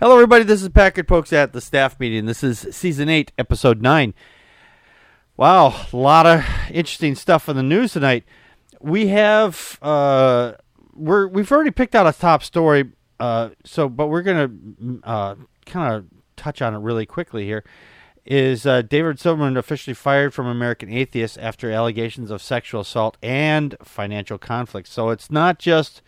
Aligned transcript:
Hello, 0.00 0.14
everybody. 0.14 0.42
This 0.42 0.60
is 0.60 0.68
Packard 0.70 1.06
Pokes 1.06 1.32
at 1.32 1.52
the 1.52 1.60
staff 1.60 2.00
meeting. 2.00 2.26
This 2.26 2.42
is 2.42 2.66
season 2.72 3.08
eight, 3.08 3.30
episode 3.38 3.80
nine. 3.80 4.12
Wow, 5.36 5.86
a 5.92 5.96
lot 5.96 6.26
of 6.26 6.44
interesting 6.68 7.14
stuff 7.14 7.48
in 7.48 7.54
the 7.54 7.62
news 7.62 7.92
tonight. 7.92 8.24
We 8.80 9.06
have 9.08 9.78
uh, 9.80 10.54
we're 10.94 11.28
we've 11.28 11.50
already 11.52 11.70
picked 11.70 11.94
out 11.94 12.08
a 12.08 12.12
top 12.12 12.42
story. 12.42 12.90
Uh, 13.20 13.50
so, 13.64 13.88
but 13.88 14.08
we're 14.08 14.22
gonna 14.22 14.50
uh, 15.04 15.36
kind 15.64 15.94
of 15.94 16.06
touch 16.34 16.60
on 16.60 16.74
it 16.74 16.78
really 16.78 17.06
quickly 17.06 17.44
here. 17.44 17.62
Is 18.26 18.66
uh, 18.66 18.82
David 18.82 19.20
Silverman 19.20 19.56
officially 19.56 19.94
fired 19.94 20.34
from 20.34 20.48
American 20.48 20.92
Atheist 20.92 21.38
after 21.38 21.70
allegations 21.70 22.32
of 22.32 22.42
sexual 22.42 22.80
assault 22.80 23.16
and 23.22 23.76
financial 23.84 24.38
conflict? 24.38 24.88
So 24.88 25.10
it's 25.10 25.30
not 25.30 25.60
just 25.60 26.02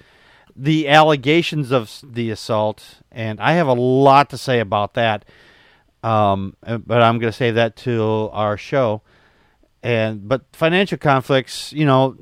the 0.57 0.89
allegations 0.89 1.71
of 1.71 2.01
the 2.03 2.31
assault, 2.31 3.01
and 3.13 3.41
I 3.41 3.53
have 3.53 3.69
a 3.69 3.75
lot 3.75 4.31
to 4.31 4.39
say 4.39 4.61
about 4.61 4.95
that. 4.95 5.25
Um, 6.03 6.57
uh, 6.63 6.79
but 6.79 7.03
I'm 7.03 7.19
going 7.19 7.33
to 7.33 7.37
say 7.37 7.51
that 7.53 7.77
to 7.79 8.31
our 8.33 8.57
show. 8.57 9.03
And 9.83 10.29
but 10.29 10.45
financial 10.53 10.99
conflicts, 10.99 11.73
you 11.73 11.85
know, 11.85 12.17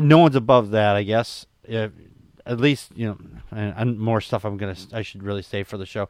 no 0.00 0.18
one's 0.18 0.36
above 0.36 0.70
that, 0.70 0.96
I 0.96 1.02
guess. 1.02 1.46
If, 1.64 1.92
at 2.44 2.60
least 2.60 2.90
you 2.96 3.06
know, 3.06 3.18
and, 3.50 3.74
and, 3.76 3.98
more 3.98 4.20
stuff 4.20 4.44
I'm 4.44 4.56
gonna 4.56 4.76
I 4.92 5.02
should 5.02 5.22
really 5.22 5.42
say 5.42 5.62
for 5.62 5.76
the 5.76 5.86
show. 5.86 6.08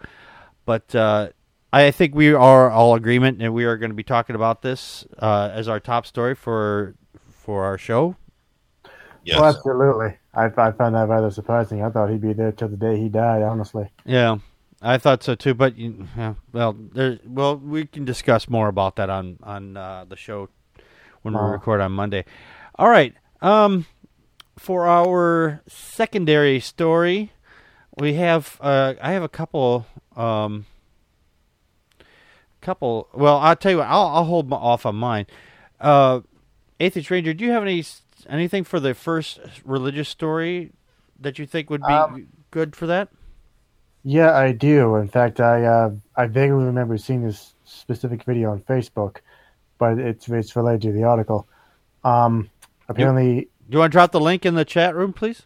But 0.65 0.95
uh, 0.95 1.31
I 1.73 1.91
think 1.91 2.15
we 2.15 2.33
are 2.33 2.71
all 2.71 2.95
agreement, 2.95 3.43
and 3.43 3.53
we 3.53 3.65
are 3.65 3.77
going 3.77 3.91
to 3.91 3.97
be 3.97 4.03
talking 4.03 4.37
about 4.37 4.63
this 4.63 5.05
uh, 5.19 5.51
as 5.53 5.69
our 5.69 5.81
top 5.81 6.07
story 6.07 6.35
for 6.35 6.95
for 7.31 7.65
our 7.65 7.79
show. 7.79 8.17
Yes. 9.25 9.39
Well, 9.39 9.49
absolutely. 9.49 10.17
I, 10.35 10.47
I 10.47 10.73
found 10.73 10.95
that 10.95 11.09
rather 11.09 11.31
surprising. 11.31 11.83
I 11.83 11.91
thought 11.91 12.11
he'd 12.11 12.21
be 12.21 12.33
there 12.33 12.53
till 12.53 12.69
the 12.69 12.77
day 12.77 12.97
he 12.99 13.09
died. 13.09 13.43
Honestly. 13.43 13.91
Yeah, 14.05 14.39
I 14.81 14.99
thought 14.99 15.23
so 15.23 15.35
too. 15.35 15.55
But 15.55 15.77
yeah, 15.77 16.35
well, 16.53 16.73
there, 16.73 17.19
well, 17.27 17.57
we 17.57 17.87
can 17.87 18.05
discuss 18.05 18.49
more 18.49 18.69
about 18.69 18.97
that 18.97 19.11
on 19.11 19.39
on 19.43 19.77
uh, 19.77 20.05
the 20.09 20.17
show 20.17 20.49
when 21.23 21.35
uh-huh. 21.35 21.47
we 21.47 21.53
record 21.53 21.81
on 21.81 21.93
Monday. 21.93 22.25
All 22.77 22.89
right. 22.89 23.15
Um, 23.41 23.87
for 24.59 24.87
our 24.87 25.63
secondary 25.67 26.61
story, 26.61 27.33
we 27.99 28.15
have 28.15 28.59
uh, 28.61 28.95
I 29.01 29.13
have 29.13 29.23
a 29.23 29.29
couple 29.29 29.87
um, 30.17 30.67
couple. 32.61 33.09
Well, 33.13 33.39
I'll 33.39 33.57
tell 33.57 33.73
you 33.73 33.79
what. 33.79 33.89
I'll 33.89 34.07
I'll 34.07 34.25
hold 34.25 34.53
off 34.53 34.87
on 34.87 34.97
mine. 34.97 35.27
Uh, 35.81 36.21
Atheist 36.81 37.11
Ranger, 37.11 37.35
do 37.35 37.45
you 37.45 37.51
have 37.51 37.63
any 37.63 37.85
anything 38.29 38.65
for 38.65 38.81
the 38.81 38.95
first 38.95 39.41
religious 39.65 40.09
story 40.09 40.73
that 41.21 41.39
you 41.39 41.47
think 41.47 41.71
would 41.71 41.83
be 41.83 41.93
um, 41.93 42.29
good 42.51 42.75
for 42.77 42.87
that? 42.87 43.09
Yeah, 44.05 44.37
I 44.37 44.53
do. 44.53 44.97
In 44.97 45.09
fact, 45.09 45.41
I 45.41 45.65
uh, 45.65 45.91
I 46.17 46.27
vaguely 46.27 46.65
remember 46.65 46.99
seeing 46.99 47.23
this 47.23 47.55
specific 47.65 48.25
video 48.25 48.51
on 48.51 48.61
Facebook, 48.63 49.19
but 49.79 49.99
it's 49.99 50.29
it's 50.29 50.57
related 50.57 50.83
to 50.83 50.93
the 50.93 51.05
article. 51.05 51.47
Um, 52.03 52.51
apparently, 52.89 53.43
do 53.71 53.77
you 53.77 53.79
want 53.79 53.93
to 53.93 53.97
drop 53.97 54.13
the 54.13 54.21
link 54.21 54.45
in 54.45 54.55
the 54.55 54.65
chat 54.65 54.95
room, 54.97 55.13
please? 55.13 55.43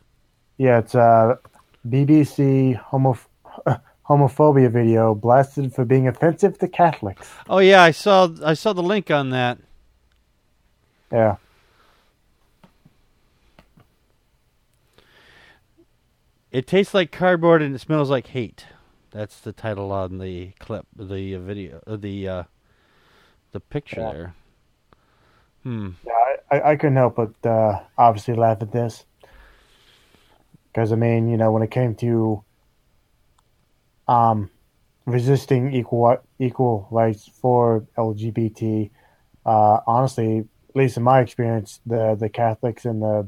Yeah, 0.57 0.79
it's 0.79 0.95
a 0.95 1.01
uh, 1.01 1.37
BBC 1.87 2.77
homo, 2.77 3.19
homophobia 4.09 4.71
video 4.71 5.15
blasted 5.15 5.75
for 5.75 5.85
being 5.85 6.09
offensive 6.09 6.59
to 6.59 6.69
Catholics. 6.69 7.29
Oh 7.49 7.59
yeah, 7.59 7.83
I 7.83 7.91
saw 7.91 8.29
I 8.43 8.55
saw 8.55 8.73
the 8.73 8.83
link 8.83 9.11
on 9.11 9.31
that. 9.31 9.59
Yeah. 11.13 11.37
It 16.51 16.67
tastes 16.67 16.95
like 16.95 17.11
cardboard 17.11 17.63
and 17.63 17.75
it 17.75 17.81
smells 17.81 18.11
like 18.11 18.29
hate. 18.29 18.67
That's 19.11 19.41
the 19.41 19.53
title 19.53 19.93
on 19.93 20.19
the 20.19 20.53
clip, 20.59 20.87
the 20.95 21.37
video, 21.37 21.81
uh, 21.87 21.97
the 21.97 22.29
uh, 22.29 22.43
the 23.53 23.61
picture 23.61 24.01
yeah. 24.01 24.13
there. 24.13 24.35
Hmm. 25.63 25.91
Yeah, 26.07 26.13
I, 26.51 26.71
I 26.73 26.77
couldn't 26.77 26.97
help 26.97 27.17
but 27.17 27.49
uh, 27.49 27.81
obviously 27.99 28.35
laugh 28.35 28.59
at 28.61 28.73
this 28.73 29.05
because 30.77 30.93
I 30.93 30.97
mean, 30.97 31.29
you 31.29 31.37
know, 31.37 31.51
when 31.51 31.63
it 31.63 31.71
came 31.71 31.95
to 31.97 32.45
um, 34.07 34.51
resisting 35.07 35.73
equal 35.73 36.19
equal 36.39 36.87
rights 36.91 37.31
for 37.41 37.87
LGBT, 37.97 38.91
uh, 39.47 39.81
honestly, 39.87 40.41
at 40.41 40.77
least 40.77 40.99
in 40.99 41.03
my 41.03 41.21
experience, 41.21 41.81
the 41.87 42.15
the 42.15 42.29
Catholics 42.29 42.85
and 42.85 43.03
the 43.03 43.27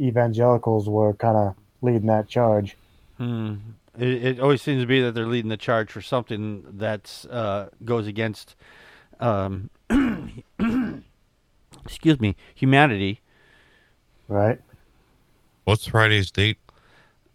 evangelicals 0.00 0.88
were 0.88 1.14
kind 1.14 1.36
of 1.36 1.54
leading 1.82 2.06
that 2.06 2.28
charge. 2.28 2.76
Hmm. 3.16 3.54
It, 3.98 4.24
it, 4.24 4.40
always 4.40 4.62
seems 4.62 4.82
to 4.82 4.86
be 4.86 5.00
that 5.02 5.12
they're 5.12 5.26
leading 5.26 5.48
the 5.48 5.56
charge 5.56 5.90
for 5.90 6.00
something 6.00 6.64
that 6.78 7.24
uh, 7.30 7.66
goes 7.84 8.06
against, 8.06 8.54
um, 9.18 9.70
excuse 11.84 12.20
me, 12.20 12.36
humanity. 12.54 13.20
Right. 14.28 14.60
What's 15.64 15.86
Friday's 15.86 16.30
date? 16.30 16.58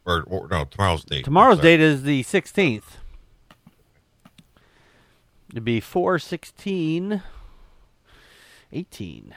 Or, 0.06 0.24
or 0.24 0.48
no, 0.50 0.66
tomorrow's 0.66 1.04
date. 1.04 1.26
Tomorrow's 1.26 1.60
date 1.60 1.80
is 1.80 2.04
the 2.04 2.24
16th. 2.24 2.84
It'd 5.52 5.64
be 5.64 5.80
4 5.80 6.18
16 6.20 7.22
18. 8.72 9.36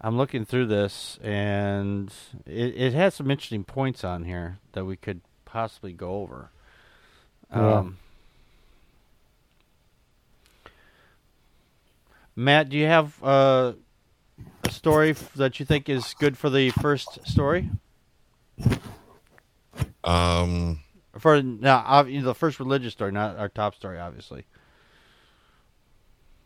I'm 0.00 0.16
looking 0.16 0.44
through 0.44 0.66
this, 0.66 1.18
and 1.22 2.12
it, 2.46 2.76
it 2.76 2.92
has 2.92 3.14
some 3.14 3.30
interesting 3.30 3.64
points 3.64 4.04
on 4.04 4.24
here 4.24 4.58
that 4.72 4.84
we 4.84 4.96
could 4.96 5.20
possibly 5.44 5.92
go 5.92 6.16
over. 6.16 6.50
Yeah. 7.50 7.78
Um, 7.78 7.98
Matt, 12.36 12.68
do 12.68 12.76
you 12.76 12.86
have 12.86 13.20
uh, 13.24 13.72
a 14.62 14.70
story 14.70 15.16
that 15.34 15.58
you 15.58 15.66
think 15.66 15.88
is 15.88 16.14
good 16.20 16.38
for 16.38 16.48
the 16.48 16.70
first 16.70 17.26
story? 17.26 17.68
Um, 20.04 20.78
for 21.18 21.42
now, 21.42 22.04
the 22.04 22.34
first 22.34 22.60
religious 22.60 22.92
story, 22.92 23.10
not 23.10 23.36
our 23.36 23.48
top 23.48 23.74
story, 23.74 23.98
obviously. 23.98 24.44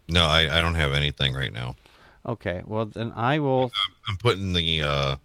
No, 0.08 0.24
I, 0.24 0.58
I 0.58 0.62
don't 0.62 0.76
have 0.76 0.92
anything 0.92 1.34
right 1.34 1.52
now. 1.52 1.76
Okay, 2.24 2.62
well 2.64 2.86
then 2.86 3.12
I 3.16 3.38
will. 3.40 3.70
I'm 4.08 4.16
putting 4.16 4.52
the 4.52 4.82
uh 4.82 5.16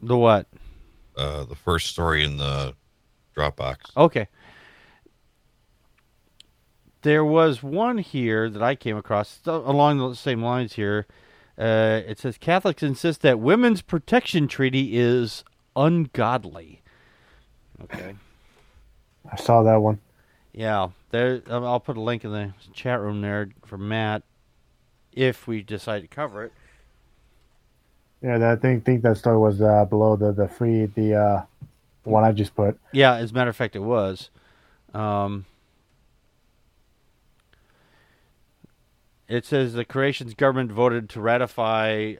the 0.00 0.16
what? 0.16 0.46
Uh, 1.16 1.44
the 1.44 1.54
first 1.54 1.88
story 1.88 2.24
in 2.24 2.36
the 2.36 2.74
Dropbox. 3.36 3.76
Okay. 3.96 4.28
There 7.02 7.24
was 7.24 7.62
one 7.62 7.98
here 7.98 8.50
that 8.50 8.62
I 8.62 8.74
came 8.74 8.96
across 8.96 9.40
along 9.46 9.98
the 9.98 10.14
same 10.14 10.42
lines 10.42 10.74
here. 10.74 11.06
Uh, 11.58 12.02
it 12.06 12.18
says 12.18 12.36
Catholics 12.36 12.82
insist 12.82 13.22
that 13.22 13.38
women's 13.38 13.80
protection 13.80 14.46
treaty 14.46 14.98
is 14.98 15.42
ungodly. 15.74 16.82
Okay. 17.82 18.14
I 19.30 19.36
saw 19.36 19.62
that 19.62 19.80
one. 19.80 20.00
Yeah, 20.56 20.88
there. 21.10 21.42
Um, 21.48 21.64
I'll 21.64 21.78
put 21.78 21.98
a 21.98 22.00
link 22.00 22.24
in 22.24 22.32
the 22.32 22.54
chat 22.72 22.98
room 22.98 23.20
there 23.20 23.50
for 23.66 23.76
Matt 23.76 24.22
if 25.12 25.46
we 25.46 25.62
decide 25.62 26.00
to 26.00 26.08
cover 26.08 26.44
it. 26.44 26.52
Yeah, 28.22 28.50
I 28.50 28.56
think 28.56 28.84
think 28.86 29.02
that 29.02 29.18
story 29.18 29.36
was 29.36 29.60
uh, 29.60 29.84
below 29.84 30.16
the 30.16 30.32
the 30.32 30.48
free 30.48 30.86
the 30.86 31.14
uh, 31.14 31.42
one 32.04 32.24
I 32.24 32.32
just 32.32 32.56
put. 32.56 32.80
Yeah, 32.90 33.16
as 33.16 33.32
a 33.32 33.34
matter 33.34 33.50
of 33.50 33.56
fact, 33.56 33.76
it 33.76 33.80
was. 33.80 34.30
Um, 34.94 35.44
it 39.28 39.44
says 39.44 39.74
the 39.74 39.84
Croatian 39.84 40.30
government 40.38 40.72
voted 40.72 41.10
to 41.10 41.20
ratify 41.20 42.14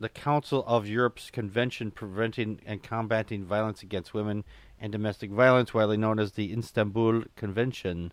the 0.00 0.08
Council 0.08 0.64
of 0.66 0.88
Europe's 0.88 1.30
Convention 1.30 1.90
preventing 1.90 2.60
and 2.64 2.82
combating 2.82 3.44
violence 3.44 3.82
against 3.82 4.14
women 4.14 4.44
and 4.80 4.90
domestic 4.90 5.30
violence, 5.30 5.74
widely 5.74 5.98
known 5.98 6.18
as 6.18 6.32
the 6.32 6.52
Istanbul 6.56 7.24
Convention. 7.36 8.12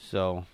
So. 0.00 0.44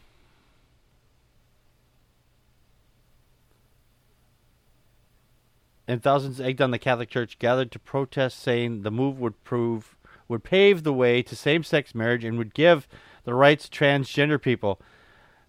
And 5.87 6.02
thousands 6.02 6.40
egged 6.40 6.62
on 6.62 6.70
the 6.70 6.78
Catholic 6.78 7.11
Church 7.11 7.38
gathered 7.38 7.70
to 7.72 7.78
protest, 7.78 8.40
saying 8.40 8.82
the 8.82 8.90
move 8.90 9.19
would 9.20 9.44
prove 9.44 9.96
would 10.28 10.44
pave 10.44 10.82
the 10.82 10.93
way 10.93 11.22
to 11.22 11.34
same-sex 11.34 11.94
marriage 11.94 12.22
and 12.22 12.37
would 12.37 12.52
give 12.52 12.87
the 13.25 13.32
rights 13.32 13.66
to 13.66 13.78
transgender 13.78 14.40
people. 14.40 14.78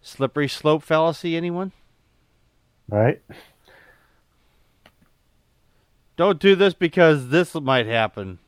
Slippery 0.02 0.48
slope 0.48 0.84
fallacy, 0.84 1.36
anyone? 1.36 1.74
Right. 2.90 3.22
Don't 6.18 6.40
do 6.40 6.56
this 6.56 6.74
because 6.74 7.30
this 7.30 7.54
might 7.56 7.86
happen. 7.86 8.40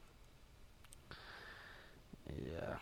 Yeah. 2.30 2.76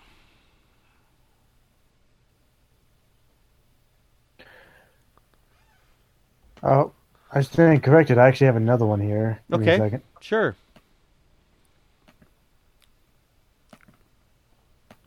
Oh, 6.64 6.92
I 7.32 7.42
stand 7.42 7.84
corrected. 7.84 8.18
I 8.18 8.28
actually 8.28 8.48
have 8.48 8.56
another 8.56 8.86
one 8.86 9.00
here. 9.02 9.42
Give 9.52 9.62
Okay. 9.62 9.78
second. 9.78 10.02
Sure. 10.22 10.56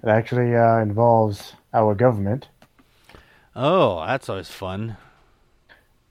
It 0.03 0.09
actually 0.09 0.55
uh, 0.55 0.79
involves 0.79 1.55
our 1.73 1.95
government. 1.95 2.49
Oh, 3.55 4.05
that's 4.07 4.29
always 4.29 4.49
fun. 4.51 4.97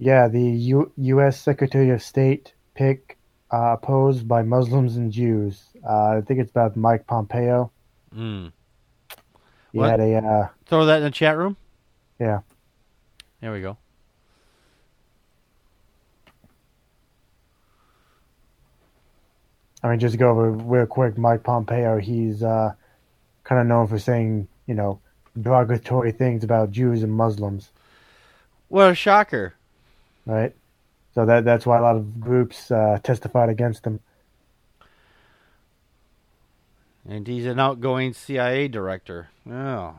Yeah, 0.03 0.27
the 0.30 0.42
U- 0.42 0.92
U.S. 0.98 1.39
Secretary 1.39 1.92
of 1.92 2.01
State 2.01 2.53
pick 2.74 3.19
uh, 3.53 3.75
opposed 3.80 4.27
by 4.27 4.42
Muslims 4.42 4.98
and 4.98 5.12
Jews. 5.12 5.62
Uh, 5.88 6.18
I 6.18 6.21
think 6.25 6.39
it's 6.39 6.50
about 6.50 6.75
Mike 6.75 7.06
Pompeo. 7.06 7.71
Mm. 8.15 8.51
He 9.71 9.77
What? 9.77 9.92
had 9.92 10.00
a 10.00 10.15
uh, 10.15 10.48
Throw 10.65 10.88
that 10.88 10.98
in 10.98 11.03
the 11.03 11.12
chat 11.12 11.38
room. 11.38 11.56
yeah. 12.19 12.39
There 13.42 13.51
we 13.51 13.62
go. 13.62 13.77
I 19.83 19.89
mean, 19.89 20.00
just 20.00 20.13
to 20.13 20.18
go 20.18 20.30
over 20.30 20.51
real 20.51 20.86
quick, 20.86 21.18
Mike 21.18 21.44
Pompeo. 21.44 21.98
He's 21.98 22.44
uh, 22.44 22.74
kind 23.44 23.59
of 23.62 23.68
known 23.68 23.88
for 23.88 23.98
saying 23.98 24.48
you 24.68 24.75
know 24.75 25.00
derogatory 25.39 26.12
things 26.12 26.44
about 26.44 26.71
Jews 26.71 27.03
and 27.03 27.12
Muslims, 27.13 27.71
What 28.68 28.92
a 28.92 28.95
shocker. 28.95 29.53
Right? 30.25 30.56
So 31.13 31.25
that 31.25 31.44
that's 31.44 31.65
why 31.65 31.77
a 31.77 31.81
lot 31.81 31.95
of 31.95 32.19
groups 32.19 32.71
uh, 32.71 33.00
testified 33.03 33.50
against 33.50 33.85
him. 33.85 34.00
And 37.07 37.27
he's 37.27 37.45
an 37.45 37.59
outgoing 37.59 38.13
CIA 38.13 38.68
director. 38.68 39.29
Oh. 39.50 39.95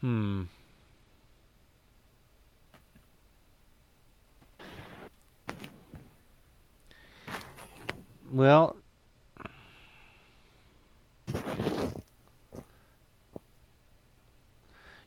Hmm. 0.00 0.42
Well, 8.32 8.76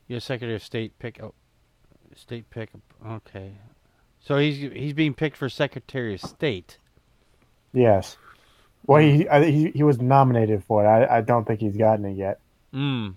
your 0.08 0.20
Secretary 0.20 0.54
of 0.54 0.62
State 0.62 0.98
pick. 0.98 1.22
Oh, 1.22 1.34
state 2.14 2.48
pick. 2.50 2.70
Okay. 3.06 3.52
So 4.20 4.38
he's 4.38 4.58
he's 4.72 4.92
being 4.92 5.14
picked 5.14 5.36
for 5.36 5.48
Secretary 5.48 6.14
of 6.14 6.20
State. 6.20 6.78
Yes. 7.72 8.16
Well, 8.86 9.02
he 9.02 9.28
I, 9.28 9.44
he 9.44 9.70
he 9.70 9.82
was 9.82 10.00
nominated 10.00 10.64
for 10.64 10.84
it. 10.84 10.88
I 10.88 11.18
I 11.18 11.20
don't 11.20 11.46
think 11.46 11.60
he's 11.60 11.76
gotten 11.76 12.04
it 12.04 12.16
yet. 12.16 12.40
Mm. 12.72 13.14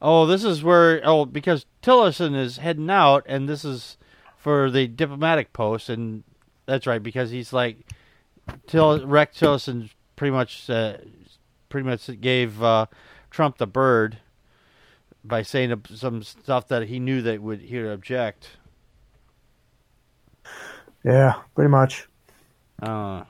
Oh, 0.00 0.26
this 0.26 0.44
is 0.44 0.62
where 0.62 1.00
oh 1.04 1.24
because 1.24 1.66
Tillerson 1.82 2.36
is 2.36 2.58
heading 2.58 2.90
out, 2.90 3.24
and 3.26 3.48
this 3.48 3.64
is 3.64 3.96
for 4.36 4.70
the 4.70 4.86
diplomatic 4.86 5.52
post, 5.52 5.88
and 5.88 6.22
that's 6.66 6.86
right 6.86 7.02
because 7.02 7.30
he's 7.30 7.52
like 7.52 7.78
Till 8.66 9.04
Rex 9.06 9.38
Tillerson 9.40 9.90
pretty 10.14 10.32
much 10.32 10.68
uh, 10.70 10.98
pretty 11.68 11.86
much 11.88 12.08
gave 12.20 12.62
uh, 12.62 12.86
Trump 13.30 13.58
the 13.58 13.66
bird 13.66 14.18
by 15.26 15.42
saying 15.42 15.82
some 15.94 16.22
stuff 16.22 16.68
that 16.68 16.88
he 16.88 16.98
knew 16.98 17.22
that 17.22 17.42
would 17.42 17.60
he 17.60 17.78
would 17.78 17.90
object. 17.90 18.50
Yeah, 21.04 21.34
pretty 21.54 21.70
much. 21.70 22.08
Uh, 22.82 23.24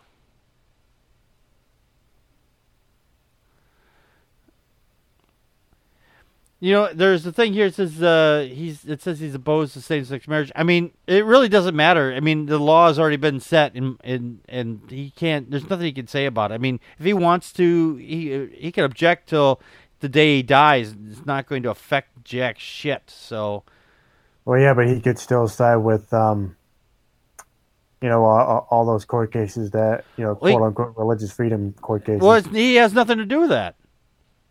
you 6.59 6.73
know, 6.73 6.91
there's 6.93 7.23
the 7.23 7.33
thing 7.33 7.53
here. 7.53 7.67
It 7.67 7.75
says 7.75 8.03
uh, 8.03 8.49
he's. 8.51 8.85
It 8.87 9.03
says 9.03 9.21
he's 9.21 9.35
opposed 9.35 9.75
to 9.75 9.83
same-sex 9.83 10.27
marriage. 10.27 10.51
I 10.57 10.63
mean, 10.63 10.93
it 11.07 11.25
really 11.25 11.49
doesn't 11.49 11.77
matter. 11.77 12.15
I 12.15 12.21
mean, 12.21 12.47
the 12.47 12.59
law 12.59 12.89
has 12.89 12.99
already 12.99 13.19
been 13.19 13.41
set, 13.41 13.75
and 13.75 13.99
and 14.03 14.41
and 14.49 14.81
he 14.89 15.11
can't. 15.11 15.51
There's 15.51 15.69
nothing 15.69 15.87
he 15.87 15.93
can 15.93 16.07
say 16.07 16.25
about 16.25 16.51
it. 16.51 16.55
I 16.55 16.59
mean, 16.59 16.81
if 16.99 17.05
he 17.05 17.13
wants 17.13 17.53
to, 17.55 17.97
he 17.97 18.49
he 18.55 18.73
can 18.73 18.85
object 18.85 19.29
till 19.29 19.61
the 20.01 20.09
day 20.09 20.37
he 20.37 20.43
dies. 20.43 20.95
It's 21.11 21.25
not 21.27 21.47
going 21.47 21.63
to 21.65 21.71
affect 21.71 22.25
jack 22.25 22.59
shit. 22.59 23.03
So. 23.09 23.65
Well, 24.45 24.61
yeah, 24.61 24.75
but 24.75 24.87
he 24.87 25.01
could 25.01 25.19
still 25.19 25.49
side 25.49 25.77
with, 25.77 26.13
um, 26.15 26.55
you 28.03 28.09
know, 28.09 28.25
all, 28.25 28.67
all 28.71 28.85
those 28.87 29.05
court 29.05 29.33
cases 29.33 29.71
that 29.73 30.05
you 30.17 30.25
know, 30.25 30.39
Well, 30.41 30.51
he- 30.53 30.57
quote 30.57 30.67
unquote, 30.69 30.95
religious 30.97 31.33
freedom 31.33 31.73
court 31.81 32.05
cases. 32.05 32.21
Well, 32.23 32.41
he 32.43 32.77
has 32.77 32.93
nothing 32.93 33.19
to 33.19 33.25
do 33.27 33.41
with 33.41 33.49
that. 33.51 33.75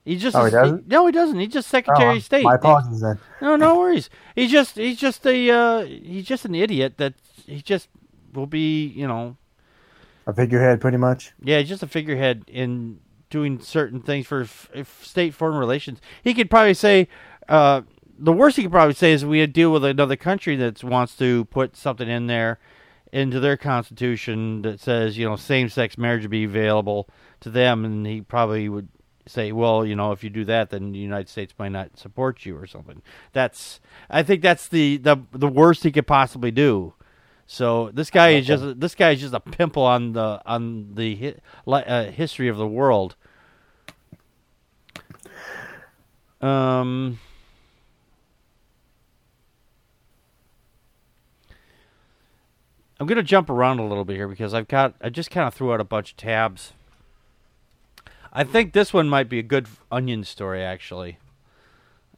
He 0.03 0.17
just 0.17 0.35
Oh, 0.35 0.45
he 0.45 0.51
doesn't? 0.51 0.87
no, 0.87 1.05
he 1.07 1.11
doesn't. 1.11 1.39
He's 1.39 1.53
just 1.53 1.67
Oh, 1.69 1.77
Secretary 1.77 2.17
of 2.17 2.23
State. 2.23 2.43
My 2.43 2.55
apologies 2.55 3.01
then. 3.01 3.17
No, 3.41 3.55
no 3.55 3.77
worries. 3.79 4.09
He's 4.35 4.51
just 4.51 4.75
he's 4.77 4.99
just 4.99 5.25
a 5.25 5.49
uh, 5.49 5.85
he's 5.85 6.25
just 6.25 6.45
an 6.45 6.53
idiot 6.53 6.97
that 6.97 7.13
he 7.47 7.61
just 7.61 7.89
will 8.33 8.45
be 8.45 8.85
you 8.87 9.07
know 9.07 9.35
A 10.27 10.33
figurehead, 10.33 10.79
pretty 10.81 10.97
much. 10.97 11.31
yeah 11.41 11.57
he's 11.59 11.69
just 11.69 11.81
a 11.81 11.87
figurehead 11.87 12.43
in 12.47 12.99
doing 13.29 13.59
certain 13.59 14.01
things 14.01 14.27
for 14.27 14.41
f- 14.41 15.03
state 15.03 15.33
foreign 15.33 15.57
relations. 15.57 15.99
He 16.23 16.33
could 16.33 16.49
probably 16.49 16.73
say 16.73 17.07
uh, 17.47 17.81
the 18.17 18.33
worst 18.33 18.57
he 18.57 18.63
could 18.63 18.71
probably 18.71 18.93
say 18.93 19.11
is 19.11 19.25
we 19.25 19.45
deal 19.47 19.71
with 19.71 19.83
another 19.83 20.15
country 20.15 20.55
that 20.57 20.83
wants 20.83 21.15
to 21.17 21.45
put 21.45 21.75
something 21.75 22.07
in 22.07 22.27
there 22.27 22.59
into 23.11 23.39
their 23.39 23.55
constitution 23.55 24.61
that 24.63 24.79
says 24.79 25.17
you 25.17 25.27
know 25.27 25.35
same 25.35 25.69
sex 25.69 25.97
marriage 25.97 26.23
would 26.23 26.31
be 26.31 26.43
available 26.43 27.07
to 27.41 27.49
them, 27.49 27.85
and 27.85 28.05
he 28.05 28.21
probably 28.21 28.67
would 28.67 28.89
say, 29.27 29.51
well, 29.51 29.85
you 29.85 29.95
know, 29.95 30.11
if 30.11 30.23
you 30.23 30.29
do 30.29 30.45
that, 30.45 30.69
then 30.69 30.91
the 30.91 30.99
United 30.99 31.29
States 31.29 31.53
might 31.57 31.71
not 31.71 31.97
support 31.97 32.45
you 32.45 32.57
or 32.57 32.67
something. 32.67 33.01
That's 33.33 33.79
I 34.09 34.23
think 34.23 34.41
that's 34.41 34.67
the 34.67 34.97
the 34.97 35.17
the 35.31 35.47
worst 35.47 35.83
he 35.83 35.91
could 35.91 36.07
possibly 36.07 36.51
do. 36.51 36.93
So 37.47 37.91
this 37.93 38.09
guy 38.09 38.31
is 38.31 38.47
just 38.47 38.79
this 38.79 38.95
guy 38.95 39.11
is 39.11 39.21
just 39.21 39.33
a 39.33 39.39
pimple 39.39 39.83
on 39.83 40.13
the 40.13 40.41
on 40.45 40.95
the 40.95 41.35
hi, 41.67 41.81
uh, 41.81 42.11
history 42.11 42.47
of 42.47 42.57
the 42.57 42.67
world. 42.67 43.15
Um. 46.41 47.19
I'm 52.99 53.07
gonna 53.07 53.23
jump 53.23 53.49
around 53.49 53.79
a 53.79 53.85
little 53.85 54.05
bit 54.05 54.15
here 54.15 54.27
because 54.27 54.53
I've 54.53 54.67
got 54.67 54.95
I 55.01 55.09
just 55.09 55.29
kind 55.29 55.47
of 55.47 55.53
threw 55.53 55.73
out 55.73 55.81
a 55.81 55.83
bunch 55.83 56.11
of 56.11 56.17
tabs. 56.17 56.73
I 58.31 58.43
think 58.43 58.73
this 58.73 58.93
one 58.93 59.07
might 59.07 59.29
be 59.29 59.39
a 59.39 59.43
good 59.43 59.67
onion 59.89 60.23
story, 60.25 60.61
actually. 60.61 61.19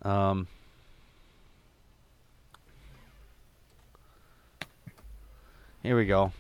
Um, 0.02 0.48
here 5.88 5.96
we 5.96 6.06
go. 6.06 6.34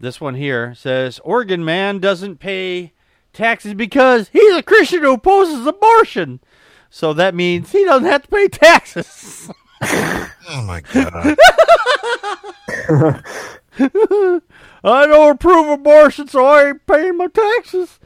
This 0.00 0.22
one 0.22 0.34
here 0.34 0.74
says 0.74 1.20
Oregon 1.22 1.64
man 1.66 1.98
doesn't 1.98 2.38
pay 2.38 2.94
taxes 3.34 3.74
because 3.74 4.30
he's 4.30 4.54
a 4.56 4.62
Christian 4.62 5.02
who 5.02 5.12
opposes 5.12 5.66
abortion. 5.66 6.40
So 6.88 7.12
that 7.12 7.34
means 7.34 7.72
he 7.72 7.84
doesn't 7.84 8.08
have 8.08 8.22
to 8.22 8.28
pay 8.28 8.48
taxes. 8.48 9.50
Oh 10.48 10.62
my 10.62 10.80
god. 10.80 11.36
I 14.84 15.06
don't 15.06 15.30
approve 15.34 15.68
abortion, 15.68 16.28
so 16.28 16.46
I 16.46 16.68
ain't 16.68 16.86
paying 16.86 17.16
my 17.18 17.26
taxes. 17.26 17.98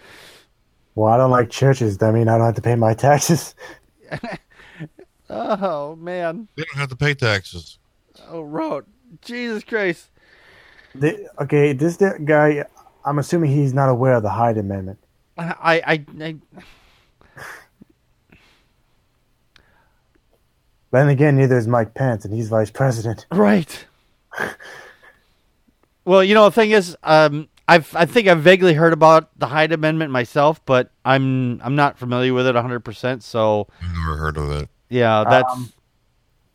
Well, 0.94 1.12
I 1.12 1.16
don't 1.18 1.30
like 1.30 1.50
churches. 1.50 1.98
That 1.98 2.12
mean 2.12 2.28
I 2.28 2.38
don't 2.38 2.46
have 2.46 2.54
to 2.56 2.62
pay 2.62 2.74
my 2.74 2.94
taxes. 2.94 3.54
Oh 5.32 5.94
man. 5.94 6.48
they 6.56 6.64
don't 6.64 6.80
have 6.80 6.88
to 6.88 6.96
pay 6.96 7.14
taxes. 7.14 7.78
Oh, 8.28 8.40
road. 8.40 8.84
Jesus 9.22 9.64
Christ. 9.64 10.08
The, 10.94 11.28
okay, 11.40 11.72
this 11.72 11.96
guy, 12.24 12.64
I'm 13.04 13.18
assuming 13.18 13.52
he's 13.52 13.72
not 13.72 13.88
aware 13.88 14.14
of 14.14 14.22
the 14.22 14.30
Hyde 14.30 14.58
Amendment. 14.58 14.98
I, 15.38 15.82
I, 15.86 16.04
I, 16.18 16.36
Then 20.90 21.08
again, 21.08 21.36
neither 21.36 21.56
is 21.56 21.68
Mike 21.68 21.94
Pence, 21.94 22.24
and 22.24 22.34
he's 22.34 22.48
vice 22.48 22.70
president. 22.70 23.26
right. 23.30 23.86
well, 26.04 26.24
you 26.24 26.34
know, 26.34 26.44
the 26.44 26.50
thing 26.50 26.72
is, 26.72 26.96
um, 27.04 27.48
I've, 27.68 27.94
I 27.94 28.06
think 28.06 28.26
I've 28.26 28.40
vaguely 28.42 28.74
heard 28.74 28.92
about 28.92 29.30
the 29.38 29.46
Hyde 29.46 29.70
Amendment 29.70 30.10
myself, 30.10 30.64
but 30.64 30.90
I'm, 31.04 31.60
I'm 31.62 31.76
not 31.76 31.96
familiar 31.98 32.34
with 32.34 32.46
it 32.48 32.56
100%. 32.56 33.22
So, 33.22 33.68
I've 33.80 33.94
never 33.94 34.16
heard 34.16 34.36
of 34.36 34.50
it. 34.50 34.68
yeah, 34.88 35.24
that's, 35.28 35.52
Um, 35.52 35.72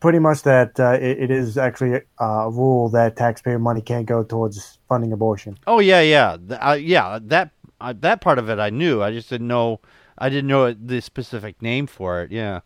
Pretty 0.00 0.18
much 0.18 0.42
that 0.42 0.78
uh, 0.78 0.92
it, 1.00 1.18
it 1.24 1.30
is 1.30 1.56
actually 1.56 2.00
a 2.20 2.50
rule 2.50 2.88
that 2.90 3.16
taxpayer 3.16 3.58
money 3.58 3.80
can't 3.80 4.06
go 4.06 4.22
towards 4.22 4.78
funding 4.88 5.12
abortion. 5.12 5.58
oh 5.66 5.80
yeah, 5.80 6.00
yeah, 6.02 6.36
Th- 6.36 6.60
uh, 6.62 6.76
yeah. 6.78 7.18
That, 7.22 7.50
uh, 7.80 7.94
that 8.00 8.20
part 8.20 8.38
of 8.38 8.48
it 8.50 8.58
I 8.58 8.70
knew. 8.70 9.02
I 9.02 9.10
just 9.10 9.30
didn't 9.30 9.48
know. 9.48 9.80
I 10.18 10.28
didn't 10.28 10.48
know 10.48 10.66
it- 10.66 10.86
the 10.86 11.00
specific 11.00 11.60
name 11.62 11.86
for 11.86 12.22
it. 12.22 12.30
Yeah. 12.30 12.60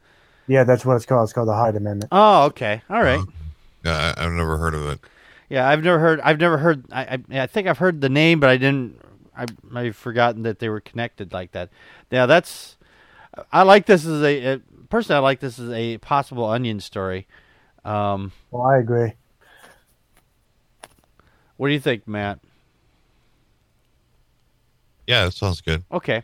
Yeah, 0.49 0.64
that's 0.64 0.84
what 0.84 0.96
it's 0.96 1.06
called. 1.06 1.25
It's 1.25 1.32
called 1.32 1.46
the 1.49 1.54
Hyde 1.54 1.76
Amendment. 1.76 2.08
Oh, 2.10 2.46
okay. 2.46 2.82
All 2.90 3.02
right. 3.02 3.22
Yeah, 3.84 4.14
I, 4.16 4.25
I've 4.26 4.32
never 4.32 4.56
heard 4.58 4.75
of 4.75 4.84
it. 4.88 5.00
Yeah, 5.49 5.68
I've 5.68 5.82
never 5.84 5.99
heard. 6.00 6.20
I've 6.22 6.38
never 6.40 6.58
heard. 6.58 6.84
I, 6.92 7.02
I 7.30 7.42
I 7.42 7.46
think 7.46 7.68
I've 7.68 7.78
heard 7.78 8.00
the 8.00 8.08
name, 8.08 8.40
but 8.40 8.50
I 8.50 8.56
didn't. 8.56 9.00
I 9.37 9.46
I've 9.75 9.96
forgotten 9.96 10.42
that 10.42 10.58
they 10.58 10.68
were 10.68 10.80
connected 10.80 11.32
like 11.32 11.52
that. 11.52 11.70
Yeah, 12.10 12.26
that's. 12.26 12.76
I 13.52 13.62
like 13.62 13.87
this 13.87 14.04
as 14.04 14.22
a, 14.22 14.54
a 14.54 14.60
personally. 14.90 15.16
I 15.16 15.20
like 15.20 15.40
this 15.40 15.59
as 15.59 15.70
a 15.70 15.99
possible 15.99 16.44
onion 16.44 16.80
story. 16.80 17.26
Um, 17.85 18.32
Well, 18.50 18.66
I 18.66 18.78
agree. 18.78 19.12
what 21.56 21.68
do 21.68 21.73
you 21.75 21.80
think, 21.80 22.06
Matt? 22.06 22.40
Yeah, 25.06 25.25
that 25.25 25.32
sounds 25.32 25.61
good. 25.61 25.82
Okay. 25.90 26.23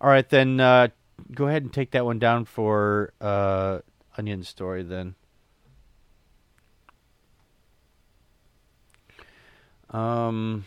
All 0.00 0.08
right, 0.10 0.28
then 0.28 0.60
uh, 0.60 0.88
go 1.34 1.48
ahead 1.48 1.62
and 1.62 1.72
take 1.72 1.90
that 1.92 2.04
one 2.04 2.18
down 2.18 2.44
for 2.44 3.12
uh, 3.20 3.80
onion 4.16 4.44
story. 4.44 4.82
Then. 4.82 5.14
Um. 9.90 10.64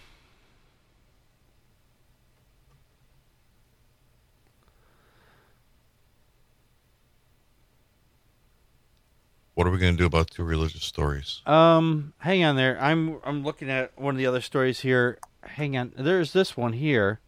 What 9.62 9.68
are 9.68 9.72
we 9.74 9.78
going 9.78 9.94
to 9.94 9.98
do 10.00 10.08
about 10.08 10.32
two 10.32 10.44
religious 10.44 10.84
stories? 10.84 11.44
Um, 11.46 12.14
hang 12.18 12.44
on 12.44 12.56
there. 12.56 12.82
I'm 12.82 13.20
I'm 13.24 13.44
looking 13.44 13.70
at 13.70 13.96
one 13.96 14.16
of 14.16 14.18
the 14.18 14.26
other 14.26 14.42
stories 14.42 14.80
here. 14.80 15.20
Hang 15.44 15.78
on. 15.78 15.94
There's 15.96 16.34
this 16.34 16.58
one 16.58 16.74
here. 16.74 17.20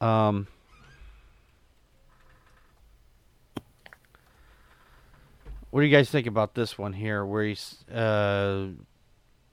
Um 0.00 0.46
What 5.70 5.80
do 5.80 5.86
you 5.88 5.92
guys 5.92 6.08
think 6.08 6.28
about 6.28 6.54
this 6.54 6.78
one 6.78 6.92
here 6.92 7.26
where 7.26 7.42
he's 7.42 7.84
uh 7.90 8.68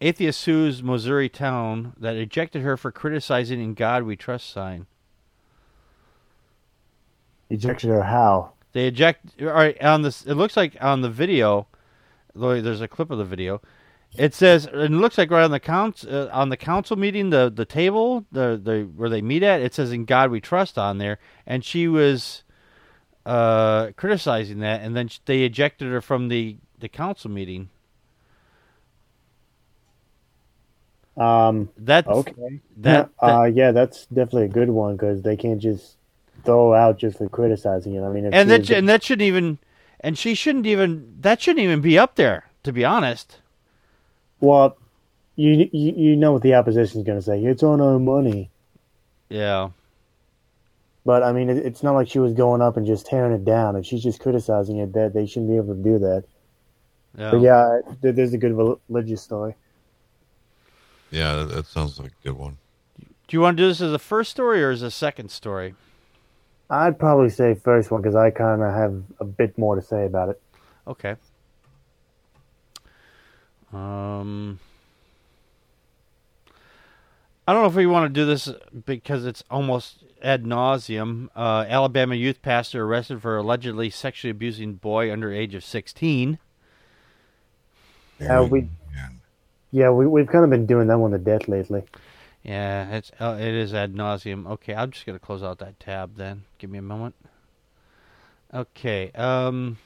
atheist 0.01 0.39
sues 0.39 0.83
Missouri 0.83 1.29
town 1.29 1.93
that 1.97 2.15
ejected 2.15 2.61
her 2.61 2.77
for 2.77 2.91
criticizing 2.91 3.59
in 3.59 3.73
God 3.73 4.03
we 4.03 4.15
trust 4.15 4.51
sign. 4.51 4.85
Ejected 7.49 7.89
her 7.89 8.03
how? 8.03 8.51
They 8.73 8.85
eject. 8.85 9.41
All 9.41 9.47
right, 9.47 9.81
on 9.81 10.03
this, 10.03 10.27
it 10.27 10.35
looks 10.35 10.55
like 10.55 10.77
on 10.79 11.01
the 11.01 11.09
video. 11.09 11.65
There's 12.35 12.81
a 12.81 12.87
clip 12.87 13.11
of 13.11 13.17
the 13.17 13.25
video. 13.25 13.61
It 14.17 14.33
says 14.33 14.65
and 14.65 14.93
it 14.95 14.97
looks 14.97 15.17
like 15.17 15.31
right 15.31 15.43
on 15.43 15.51
the 15.51 15.59
count 15.59 16.03
uh, 16.09 16.29
on 16.33 16.49
the 16.49 16.57
council 16.57 16.97
meeting, 16.97 17.29
the 17.29 17.49
the 17.53 17.65
table, 17.65 18.25
the 18.31 18.59
the 18.61 18.81
where 18.95 19.09
they 19.09 19.21
meet 19.21 19.41
at. 19.43 19.61
It 19.61 19.73
says 19.73 19.91
"In 19.93 20.05
God 20.05 20.31
We 20.31 20.41
Trust" 20.41 20.77
on 20.77 20.97
there, 20.97 21.17
and 21.47 21.63
she 21.63 21.87
was 21.87 22.43
uh, 23.25 23.91
criticizing 23.95 24.59
that, 24.59 24.81
and 24.81 24.95
then 24.95 25.09
they 25.25 25.43
ejected 25.43 25.87
her 25.89 26.01
from 26.01 26.27
the 26.27 26.57
the 26.79 26.89
council 26.89 27.31
meeting. 27.31 27.69
Um. 31.17 31.69
That's 31.77 32.07
Okay. 32.07 32.61
That, 32.77 33.09
that- 33.21 33.29
uh, 33.29 33.43
yeah, 33.45 33.71
that's 33.71 34.05
definitely 34.07 34.45
a 34.45 34.49
good 34.49 34.69
one 34.69 34.95
because 34.95 35.21
they 35.21 35.37
can't 35.37 35.61
just 35.61 35.97
throw 36.43 36.73
out 36.73 36.97
just 36.97 37.17
for 37.17 37.29
criticizing 37.29 37.95
it. 37.95 38.01
I 38.03 38.09
mean, 38.09 38.25
and 38.25 38.49
that 38.49 38.69
and 38.69 38.89
that 38.89 39.03
shouldn't 39.03 39.27
even, 39.27 39.59
and 40.01 40.17
she 40.17 40.35
shouldn't 40.35 40.65
even. 40.65 41.15
That 41.21 41.41
shouldn't 41.41 41.63
even 41.63 41.81
be 41.81 41.97
up 41.97 42.15
there. 42.15 42.45
To 42.63 42.71
be 42.73 42.83
honest. 42.85 43.39
well, 44.39 44.77
you 45.35 45.69
you 45.71 45.93
you 45.95 46.15
know 46.15 46.33
what 46.33 46.41
the 46.43 46.53
opposition's 46.53 47.05
going 47.05 47.17
to 47.17 47.23
say. 47.23 47.43
It's 47.43 47.63
on 47.63 47.81
our 47.81 47.97
money. 47.99 48.49
Yeah. 49.29 49.69
But 51.03 51.23
I 51.23 51.31
mean, 51.31 51.49
it, 51.49 51.57
it's 51.65 51.81
not 51.81 51.93
like 51.95 52.07
she 52.07 52.19
was 52.19 52.33
going 52.33 52.61
up 52.61 52.77
and 52.77 52.85
just 52.85 53.07
tearing 53.07 53.31
it 53.33 53.43
down. 53.45 53.75
If 53.75 53.85
she's 53.85 54.03
just 54.03 54.19
criticizing 54.19 54.77
it, 54.77 54.93
that 54.93 55.13
they 55.13 55.25
shouldn't 55.25 55.49
be 55.49 55.57
able 55.57 55.73
to 55.75 55.81
do 55.81 55.97
that. 55.99 56.23
Yeah. 57.17 57.31
But 57.31 57.41
yeah, 57.41 57.79
there- 58.01 58.11
there's 58.11 58.33
a 58.33 58.37
good 58.37 58.55
religious 58.89 59.21
story. 59.23 59.55
Yeah, 61.09 61.35
that, 61.37 61.49
that 61.55 61.65
sounds 61.65 61.99
like 61.99 62.11
a 62.11 62.27
good 62.27 62.37
one. 62.37 62.57
Do 62.99 63.37
you 63.37 63.41
want 63.41 63.57
to 63.57 63.63
do 63.63 63.67
this 63.67 63.81
as 63.81 63.91
a 63.93 63.99
first 63.99 64.31
story 64.31 64.63
or 64.63 64.69
as 64.71 64.81
a 64.81 64.91
second 64.91 65.31
story? 65.31 65.73
I'd 66.71 66.97
probably 66.97 67.29
say 67.29 67.53
first 67.53 67.91
one 67.91 68.01
because 68.01 68.15
I 68.15 68.31
kind 68.31 68.61
of 68.63 68.73
have 68.73 69.03
a 69.19 69.25
bit 69.25 69.57
more 69.57 69.75
to 69.75 69.81
say 69.81 70.05
about 70.05 70.29
it. 70.29 70.41
Okay. 70.87 71.15
Um, 73.73 74.57
I 77.47 77.53
don't 77.53 77.61
know 77.63 77.67
if 77.67 77.75
we 77.75 77.85
want 77.87 78.13
to 78.13 78.19
do 78.19 78.25
this 78.25 78.49
because 78.85 79.25
it's 79.25 79.43
almost 79.51 80.03
ad 80.23 80.45
nauseum. 80.45 81.27
Uh, 81.35 81.65
Alabama 81.67 82.15
youth 82.15 82.41
pastor 82.41 82.85
arrested 82.85 83.21
for 83.21 83.35
allegedly 83.37 83.89
sexually 83.89 84.31
abusing 84.31 84.73
boy 84.75 85.11
under 85.11 85.31
age 85.33 85.53
of 85.53 85.63
16. 85.65 86.39
Uh, 88.29 88.47
we- 88.49 88.69
Yeah, 89.73 89.89
we 89.89 90.05
we've 90.05 90.27
kind 90.27 90.43
of 90.43 90.49
been 90.49 90.65
doing 90.65 90.87
that 90.87 90.97
one 90.99 91.11
to 91.11 91.17
death 91.17 91.47
lately. 91.47 91.83
Yeah, 92.43 92.95
it's 92.95 93.11
uh, 93.19 93.37
it 93.39 93.53
is 93.53 93.73
ad 93.73 93.93
nauseum. 93.93 94.47
Okay, 94.47 94.73
I'm 94.73 94.91
just 94.91 95.05
gonna 95.05 95.19
close 95.19 95.43
out 95.43 95.59
that 95.59 95.79
tab 95.79 96.15
then. 96.15 96.43
Give 96.57 96.69
me 96.69 96.79
a 96.79 96.83
moment. 96.83 97.15
Okay. 98.53 99.11
Um. 99.11 99.77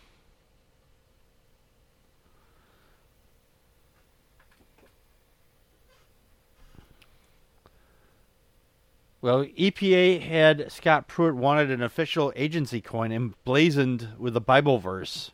Well, 9.21 9.45
EPA 9.45 10.21
had 10.21 10.71
Scott 10.71 11.07
Pruitt 11.07 11.35
wanted 11.35 11.71
an 11.71 11.81
official 11.81 12.31
agency 12.35 12.79
coin 12.79 13.11
emblazoned 13.11 14.09
with 14.19 14.37
a 14.37 14.39
Bible 14.39 14.77
verse. 14.77 15.31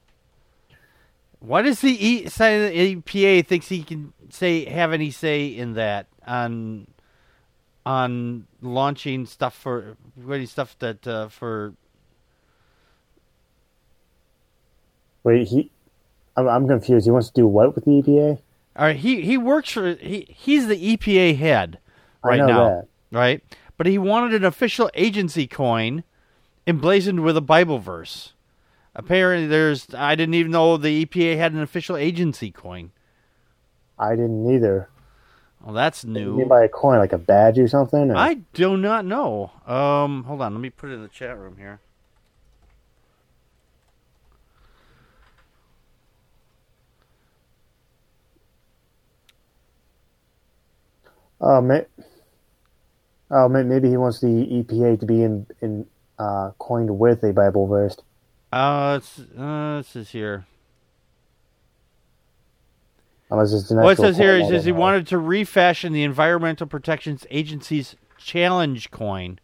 Why 1.40 1.62
does 1.62 1.82
the 1.82 1.98
the 1.98 2.30
EPA 2.30 3.46
thinks 3.46 3.68
he 3.68 3.84
can 3.84 4.14
say 4.30 4.66
have 4.66 4.94
any 4.94 5.12
say 5.12 5.48
in 5.48 5.74
that 5.74 6.08
on 6.26 6.88
on 7.86 8.48
launching 8.62 9.26
stuff 9.26 9.56
for 9.56 9.98
getting 10.28 10.48
stuff 10.48 10.78
that 10.80 11.06
uh, 11.08 11.28
for 11.30 11.74
Wait, 15.24 15.48
he, 15.48 15.70
I'm, 16.36 16.48
I'm 16.48 16.68
confused. 16.68 17.06
He 17.06 17.12
wants 17.12 17.28
to 17.28 17.34
do 17.34 17.46
what 17.46 17.76
with 17.76 17.86
the 17.86 17.92
EPA? 17.92 18.40
all 18.76 18.86
right 18.86 18.96
he 18.96 19.22
he 19.22 19.38
works 19.38 19.72
for 19.72 19.96
he 19.96 20.26
he's 20.30 20.68
the 20.68 20.96
EPA 20.96 21.38
head 21.38 21.78
right 22.24 22.40
now 22.40 22.64
that. 22.64 22.88
right 23.12 23.44
but 23.76 23.86
he 23.86 23.98
wanted 23.98 24.34
an 24.34 24.46
official 24.46 24.90
agency 24.94 25.46
coin 25.46 26.04
emblazoned 26.68 27.22
with 27.22 27.36
a 27.36 27.42
Bible 27.42 27.80
verse. 27.80 28.34
Apparently, 28.94 29.48
there's 29.48 29.88
I 29.94 30.16
didn't 30.16 30.36
even 30.36 30.52
know 30.52 30.78
the 30.78 31.06
EPA 31.06 31.38
had 31.38 31.54
an 31.54 31.62
official 31.62 31.98
agency 31.98 32.52
coin. 32.52 32.92
I 33.98 34.12
didn't 34.12 34.50
either. 34.54 34.90
Well, 35.64 35.74
that's 35.76 36.04
You 36.04 36.10
new. 36.10 36.38
mean 36.38 36.48
by 36.48 36.64
a 36.64 36.70
coin, 36.70 36.98
like 37.00 37.14
a 37.14 37.18
badge 37.18 37.60
or 37.60 37.68
something? 37.68 38.12
or- 38.12 38.16
I 38.18 38.36
do 38.54 38.78
not 38.78 39.06
know. 39.06 39.52
Um, 39.68 40.24
hold 40.24 40.42
on, 40.42 40.54
let 40.54 40.62
me 40.62 40.70
put 40.70 40.90
it 40.90 40.94
in 40.94 41.02
the 41.04 41.08
chat 41.08 41.38
room 41.38 41.58
here. 41.58 41.80
Oh, 51.40 51.60
may, 51.62 51.86
oh, 53.32 53.50
maybe 53.50 53.90
he 53.90 53.98
wants 53.98 54.20
the 54.20 54.28
EPA 54.28 55.00
to 55.00 55.06
be 55.06 55.24
in 55.24 55.48
in 55.62 55.88
uh, 56.20 56.52
coined 56.60 57.00
with 57.00 57.24
a 57.24 57.34
Bible 57.34 57.68
verse. 57.68 57.98
Uh, 58.54 59.00
it's 59.02 59.20
uh, 59.38 59.78
this 59.78 59.96
is 59.96 60.10
here. 60.12 60.46
Unless 63.32 63.54
it's 63.54 63.72
Well, 63.72 63.90
it 63.90 63.98
says 63.98 64.18
here, 64.18 64.38
coin, 64.38 64.42
it 64.42 64.46
I 64.46 64.50
says 64.50 64.66
he 64.66 64.72
wanted 64.72 65.08
to 65.08 65.18
refashion 65.18 65.94
the 65.94 66.04
Environmental 66.04 66.68
Protection 66.68 67.18
Agency's 67.30 67.96
challenge 68.18 68.92
coin. 68.92 69.40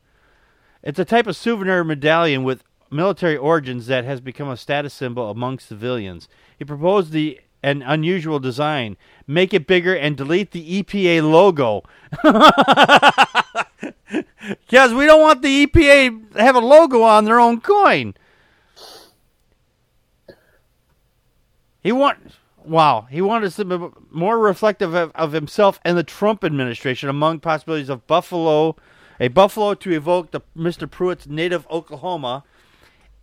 It's 0.84 1.00
a 1.00 1.06
type 1.06 1.26
of 1.26 1.36
souvenir 1.36 1.84
medallion 1.84 2.44
with 2.44 2.64
military 2.92 3.38
origins 3.38 3.88
that 3.88 4.06
has 4.06 4.22
become 4.22 4.50
a 4.50 4.58
status 4.58 4.94
symbol 4.94 5.30
among 5.30 5.60
civilians. 5.60 6.28
He 6.58 6.66
proposed 6.66 7.12
the 7.12 7.40
an 7.64 7.82
unusual 7.82 8.40
design, 8.40 8.98
make 9.26 9.54
it 9.54 9.66
bigger 9.66 9.96
and 9.96 10.16
delete 10.16 10.52
the 10.52 10.84
EPA 10.84 11.30
logo. 11.30 11.84
Because 14.48 14.94
we 14.94 15.06
don't 15.06 15.22
want 15.22 15.42
the 15.42 15.66
EPA 15.66 16.34
to 16.34 16.42
have 16.42 16.56
a 16.56 16.60
logo 16.60 17.02
on 17.02 17.26
their 17.26 17.40
own 17.40 17.60
coin. 17.60 18.14
He 21.82 21.92
want 21.92 22.20
wow. 22.68 23.08
He 23.10 23.22
wanted 23.22 23.52
something 23.52 23.94
more 24.12 24.38
reflective 24.38 24.94
of, 24.94 25.12
of 25.16 25.32
himself 25.32 25.80
and 25.84 25.98
the 25.98 26.04
Trump 26.04 26.44
administration 26.44 27.10
among 27.10 27.40
possibilities 27.40 27.90
of 27.90 28.06
Buffalo, 28.08 28.76
a 29.20 29.30
buffalo 29.30 29.74
to 29.76 29.92
evoke 29.92 30.32
the 30.32 30.42
Mr. 30.56 30.90
Pruitt's 30.90 31.28
native 31.28 31.66
Oklahoma, 31.72 32.44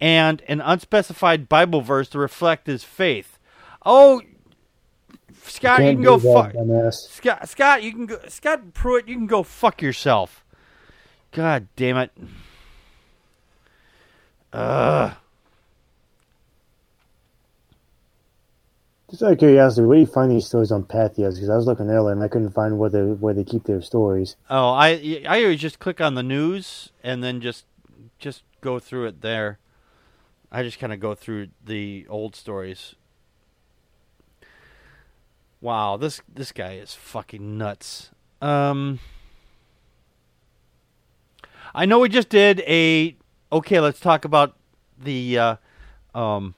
and 0.00 0.42
an 0.48 0.60
unspecified 0.60 1.48
Bible 1.48 1.80
verse 1.80 2.08
to 2.10 2.18
reflect 2.18 2.66
his 2.66 2.84
faith. 2.84 3.38
Oh, 3.86 4.22
Scott, 5.44 5.80
you 5.80 5.84
Can't 5.86 5.96
can 5.98 6.04
go 6.04 6.18
fuck. 6.18 6.52
Scott, 6.92 7.48
Scott, 7.48 7.82
you 7.82 7.92
can 7.92 8.06
go. 8.06 8.18
Scott 8.28 8.74
Pruitt, 8.74 9.08
you 9.08 9.14
can 9.14 9.26
go 9.26 9.42
fuck 9.42 9.82
yourself. 9.82 10.44
God 11.32 11.68
damn 11.76 11.96
it. 11.96 12.10
Ugh. 14.52 15.12
Just 19.14 19.22
out 19.22 19.30
of 19.30 19.38
curiosity, 19.38 19.86
where 19.86 19.94
do 19.94 20.00
you 20.00 20.06
find 20.08 20.32
these 20.32 20.44
stories 20.44 20.72
on 20.72 20.82
Patheos? 20.82 21.34
Because 21.34 21.48
I 21.48 21.54
was 21.54 21.66
looking 21.66 21.88
earlier 21.88 22.12
and 22.12 22.20
I 22.20 22.26
couldn't 22.26 22.50
find 22.50 22.80
where 22.80 22.90
they 22.90 23.00
where 23.00 23.32
they 23.32 23.44
keep 23.44 23.62
their 23.62 23.80
stories. 23.80 24.34
Oh, 24.50 24.70
I 24.70 25.22
I 25.28 25.44
always 25.44 25.60
just 25.60 25.78
click 25.78 26.00
on 26.00 26.16
the 26.16 26.22
news 26.24 26.90
and 27.00 27.22
then 27.22 27.40
just 27.40 27.64
just 28.18 28.42
go 28.60 28.80
through 28.80 29.06
it 29.06 29.20
there. 29.20 29.60
I 30.50 30.64
just 30.64 30.80
kind 30.80 30.92
of 30.92 30.98
go 30.98 31.14
through 31.14 31.50
the 31.64 32.08
old 32.10 32.34
stories. 32.34 32.96
Wow, 35.60 35.96
this 35.96 36.20
this 36.28 36.50
guy 36.50 36.72
is 36.72 36.94
fucking 36.94 37.56
nuts. 37.56 38.10
Um, 38.42 38.98
I 41.72 41.86
know 41.86 42.00
we 42.00 42.08
just 42.08 42.30
did 42.30 42.62
a. 42.62 43.16
Okay, 43.52 43.78
let's 43.78 44.00
talk 44.00 44.24
about 44.24 44.56
the 45.00 45.38
uh, 45.38 45.56
um 46.16 46.56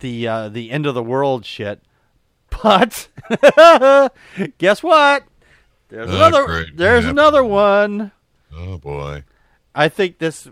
the 0.00 0.26
uh, 0.28 0.48
the 0.48 0.70
end 0.70 0.86
of 0.86 0.94
the 0.94 1.02
world 1.02 1.44
shit. 1.44 1.80
But 2.62 3.08
guess 4.58 4.82
what? 4.82 5.24
There's 5.88 6.10
Oh, 6.10 6.16
another. 6.16 6.46
great. 6.46 6.76
There's 6.76 7.04
Yeah. 7.04 7.10
another 7.10 7.44
one. 7.44 8.12
Oh 8.54 8.78
boy. 8.78 9.24
I 9.74 9.88
think 9.88 10.18
this 10.18 10.48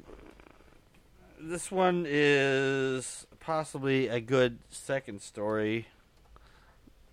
this 1.41 1.71
one 1.71 2.05
is 2.09 3.27
possibly 3.41 4.09
a 4.09 4.21
good 4.21 4.59
second 4.71 5.21
story 5.23 5.87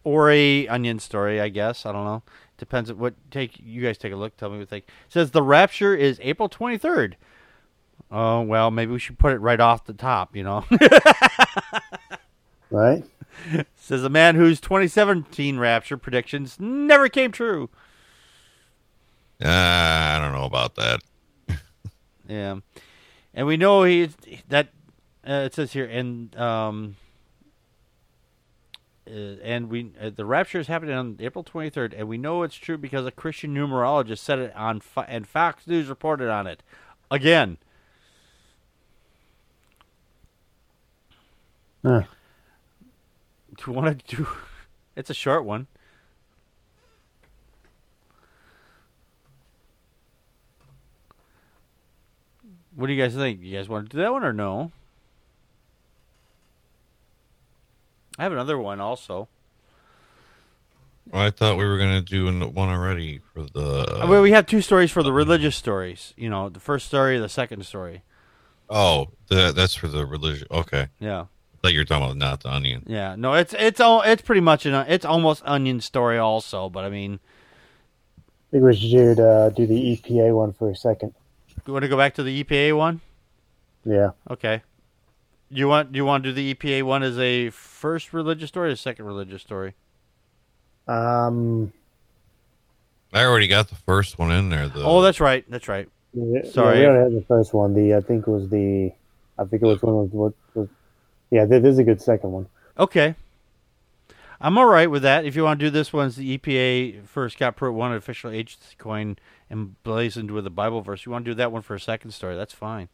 or 0.04 0.30
a 0.32 0.68
onion 0.68 1.00
story. 1.00 1.40
I 1.42 1.50
guess 1.50 1.86
I 1.86 1.92
don't 1.92 2.06
know. 2.06 2.24
Depends 2.58 2.90
on 2.92 2.98
what 2.98 3.13
take 3.32 3.60
you 3.60 3.82
guys 3.82 3.98
take 3.98 4.13
a 4.13 4.16
look. 4.16 4.38
Tell 4.38 4.50
me 4.50 4.56
what 4.58 4.62
you 4.62 4.66
think. 4.68 4.86
It 4.86 5.13
says 5.13 5.32
the 5.32 5.44
rapture 5.44 5.96
is 5.96 6.20
April 6.22 6.50
twenty 6.50 6.78
third. 6.78 7.18
Oh 8.12 8.42
well, 8.42 8.70
maybe 8.70 8.92
we 8.92 9.00
should 9.00 9.18
put 9.18 9.34
it 9.34 9.40
right 9.40 9.60
off 9.60 9.86
the 9.86 9.94
top. 9.94 10.36
You 10.36 10.44
know. 10.44 10.66
Right? 12.74 13.03
Says 13.75 14.03
a 14.03 14.10
man 14.10 14.36
whose 14.36 14.60
2017 14.60 15.60
rapture 15.60 15.96
predictions 15.96 16.60
never 16.60 17.08
came 17.08 17.32
true. 17.32 17.70
Ah, 19.44 20.18
I 20.18 20.20
don't 20.20 20.34
know 20.34 20.46
about 20.46 20.75
that. 20.75 21.01
Yeah, 22.25 22.60
and 23.34 23.46
we 23.46 23.58
know 23.58 23.84
he 23.84 24.10
that 24.48 24.70
uh, 25.27 25.44
it 25.46 25.53
says 25.53 25.74
here, 25.74 25.84
and 25.86 26.34
um, 26.38 26.96
uh, 29.06 29.36
and 29.44 29.70
we 29.70 29.92
uh, 30.01 30.10
the 30.10 30.24
rapture 30.24 30.58
is 30.58 30.68
happening 30.68 30.96
on 30.96 31.18
April 31.20 31.44
23rd, 31.44 31.94
and 31.98 32.08
we 32.08 32.18
know 32.18 32.44
it's 32.44 32.56
true 32.56 32.77
because 32.77 33.06
a 33.06 33.12
Christian 33.12 33.53
numerologist 33.53 34.20
said 34.20 34.39
it 34.39 34.56
on 34.56 34.80
Fo- 34.80 35.01
and 35.01 35.27
Fox 35.27 35.68
News 35.68 35.89
reported 35.89 36.30
on 36.30 36.48
it 36.48 36.63
again. 37.12 37.58
Huh. 41.84 42.03
Do 43.63 43.72
you 43.72 43.77
want 43.77 44.08
to 44.08 44.15
do? 44.15 44.27
It's 44.96 45.10
a 45.10 45.13
short 45.13 45.46
one. 45.46 45.67
What 52.75 52.88
do 52.88 52.93
you 52.93 53.01
guys 53.01 53.13
think? 53.13 53.41
You 53.41 53.55
guys 53.55 53.70
want 53.70 53.89
to 53.89 53.98
do 53.98 54.01
that 54.01 54.12
one 54.12 54.24
or 54.24 54.34
no? 54.34 54.72
I 58.17 58.24
have 58.24 58.32
another 58.32 58.58
one 58.58 58.79
also. 58.79 59.27
Well, 61.10 61.22
I 61.22 61.32
thought 61.32 61.58
we 61.58 61.65
were 61.65 61.77
gonna 61.77 62.01
do 62.01 62.25
one 62.50 62.70
already 62.70 63.20
for 63.34 63.43
the. 63.43 64.03
Uh, 64.03 64.08
well, 64.08 64.22
we 64.22 64.32
have 64.32 64.46
two 64.46 64.62
stories 64.62 64.91
for 64.91 65.03
the 65.03 65.12
religious 65.12 65.55
stories. 65.55 66.13
You 66.15 66.29
know, 66.29 66.50
the 66.50 66.60
first 66.60 66.88
story, 66.88 67.20
the 67.20 67.29
second 67.29 67.65
story. 67.65 68.03
oh, 68.70 69.10
the, 69.27 69.51
that's 69.51 69.75
for 69.75 69.88
the 69.88 70.05
religion. 70.05 70.48
Okay, 70.50 70.88
Yeah, 71.00 71.25
thought 71.63 71.74
you 71.74 71.79
were 71.79 71.86
talking 71.86 72.03
about 72.03 72.17
not 72.17 72.41
the 72.41 72.51
onion. 72.51 72.84
yeah. 72.88 73.15
No, 73.15 73.34
it's 73.36 73.55
it's 73.58 73.79
all 73.79 74.01
it's 74.01 74.22
pretty 74.22 74.41
much 74.41 74.65
an 74.65 74.74
it's 74.89 75.05
almost 75.05 75.41
onion 75.46 75.79
story 75.79 76.17
also. 76.17 76.70
But 76.70 76.84
I 76.84 76.89
mean, 76.89 77.20
I 78.17 78.22
think 78.51 78.63
we 78.65 78.75
should 78.75 79.20
uh, 79.20 79.50
do 79.50 79.65
the 79.65 79.96
EPA 79.96 80.36
one 80.36 80.51
for 80.51 80.70
a 80.70 80.75
second. 80.75 81.13
you 81.65 81.72
want 81.72 81.84
to 81.84 81.89
go 81.89 81.96
back 81.96 82.15
to 82.15 82.24
the 82.24 82.43
EPA 82.43 82.77
one? 82.77 83.00
Yeah. 83.86 84.12
Okay. 84.29 84.62
You 85.50 85.70
want 85.70 85.96
you 85.96 86.03
want 86.03 86.25
to 86.25 86.32
do 86.32 86.34
the 86.34 86.53
EPA 86.53 86.84
one 86.84 87.01
as 87.01 87.17
a 87.17 87.49
first 87.52 88.12
religious 88.12 88.49
story 88.49 88.69
or 88.69 88.73
a 88.73 88.78
second 88.78 89.06
religious 89.06 89.41
story? 89.41 89.76
Um, 90.86 91.71
I 93.13 93.23
already 93.23 93.47
got 93.47 93.69
the 93.69 93.76
first 93.76 94.19
one 94.19 94.32
in 94.32 94.49
there. 94.49 94.67
Though. 94.67 94.84
Oh, 94.84 95.02
that's 95.02 95.21
right. 95.21 95.49
That's 95.49 95.69
right. 95.69 95.88
yeah, 96.12 96.41
Sorry. 96.52 96.82
Yeah, 96.82 96.82
we 96.82 96.88
already 96.88 97.13
had 97.15 97.21
the 97.21 97.26
first 97.26 97.54
one. 97.54 97.73
The 97.73 97.95
I 97.95 98.02
think 98.02 98.28
it 98.28 98.32
was 98.32 98.49
the. 98.49 98.91
I 99.39 99.45
think 99.45 99.63
it 99.63 99.65
was 99.65 99.82
one 99.82 99.93
of 99.93 100.13
what 100.13 100.13
was. 100.13 100.34
Yeah, 101.34 101.46
this 101.46 101.63
is 101.63 101.80
a 101.80 101.84
good 101.84 102.00
second 102.00 102.32
one. 102.32 102.48
Okay. 102.78 103.15
I'm 104.39 104.56
all 104.56 104.67
right 104.67 104.89
with 104.89 105.02
that. 105.02 105.26
If 105.26 105.36
you 105.36 105.43
want 105.43 105.60
to 105.60 105.65
do 105.65 105.72
this 105.72 105.91
one, 105.91 106.06
as 106.06 106.15
the 106.15 106.38
EPA 106.38 107.08
first 107.08 107.39
got 107.39 107.56
put 107.56 107.72
one 107.72 107.91
official 107.91 108.30
agency 108.30 108.76
coin 108.78 109.17
emblazoned 109.50 110.30
with 110.30 110.46
a 110.46 110.52
Bible 110.52 110.82
verse. 110.82 111.08
You 111.08 111.12
want 111.12 111.26
to 111.26 111.32
do 111.32 111.36
that 111.36 111.52
one 111.52 111.63
for 111.63 111.74
a 111.74 111.80
second 111.80 112.12
story? 112.12 112.36
That's 112.36 112.54
fine. 112.54 112.88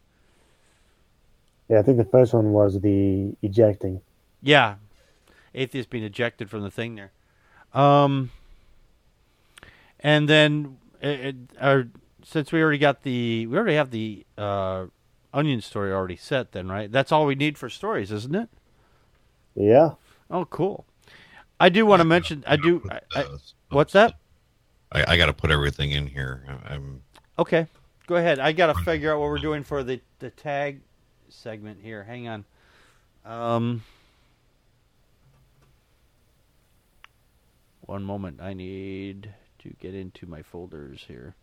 Yeah, 1.67 1.79
I 1.79 1.81
think 1.81 1.97
the 1.97 2.05
first 2.05 2.33
one 2.33 2.53
was 2.53 2.79
the 2.79 3.35
ejecting. 3.41 3.99
Yeah, 4.41 4.75
atheist 5.53 5.89
being 5.89 6.05
ejected 6.05 6.49
from 6.49 6.61
the 6.61 6.71
thing 6.71 6.95
there. 6.95 7.11
Um, 7.73 8.31
and 9.99 10.29
then 10.29 10.77
it, 11.01 11.19
it, 11.19 11.35
our, 11.59 11.87
since 12.23 12.53
we 12.53 12.61
already 12.61 12.77
got 12.77 13.03
the 13.03 13.47
we 13.47 13.57
already 13.57 13.75
have 13.75 13.91
the 13.91 14.25
uh, 14.37 14.85
onion 15.33 15.61
story 15.61 15.91
already 15.91 16.15
set, 16.15 16.51
then 16.51 16.67
right? 16.69 16.91
That's 16.91 17.11
all 17.11 17.25
we 17.25 17.35
need 17.35 17.57
for 17.57 17.69
stories, 17.69 18.11
isn't 18.11 18.35
it? 18.35 18.49
Yeah. 19.55 19.91
Oh, 20.31 20.45
cool. 20.45 20.85
I 21.59 21.69
do 21.69 21.85
want 21.85 21.99
to 21.99 22.05
mention. 22.05 22.43
I 22.47 22.55
do. 22.55 22.81
I, 22.89 22.99
I, 23.15 23.25
what's 23.69 23.93
that? 23.93 24.15
I, 24.91 25.13
I 25.13 25.17
got 25.17 25.25
to 25.27 25.33
put 25.33 25.51
everything 25.51 25.91
in 25.91 26.07
here. 26.07 26.43
I- 26.47 26.73
I'm 26.75 27.01
Okay, 27.37 27.67
go 28.07 28.15
ahead. 28.17 28.39
I 28.39 28.51
got 28.51 28.67
to 28.75 28.83
figure 28.83 29.13
out 29.13 29.19
what 29.19 29.29
we're 29.29 29.37
doing 29.39 29.63
for 29.63 29.83
the 29.83 30.01
the 30.19 30.29
tag 30.29 30.81
segment 31.29 31.79
here. 31.81 32.03
Hang 32.03 32.27
on. 32.27 32.45
Um, 33.25 33.83
one 37.81 38.03
moment. 38.03 38.39
I 38.41 38.53
need 38.53 39.33
to 39.59 39.69
get 39.79 39.93
into 39.93 40.25
my 40.25 40.41
folders 40.41 41.05
here. 41.07 41.35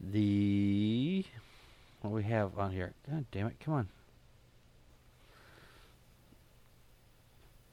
The 0.00 1.24
what 2.02 2.12
we 2.12 2.22
have 2.24 2.58
on 2.58 2.70
here. 2.70 2.94
God 3.08 3.26
damn 3.32 3.48
it! 3.48 3.56
Come 3.60 3.74
on. 3.74 3.88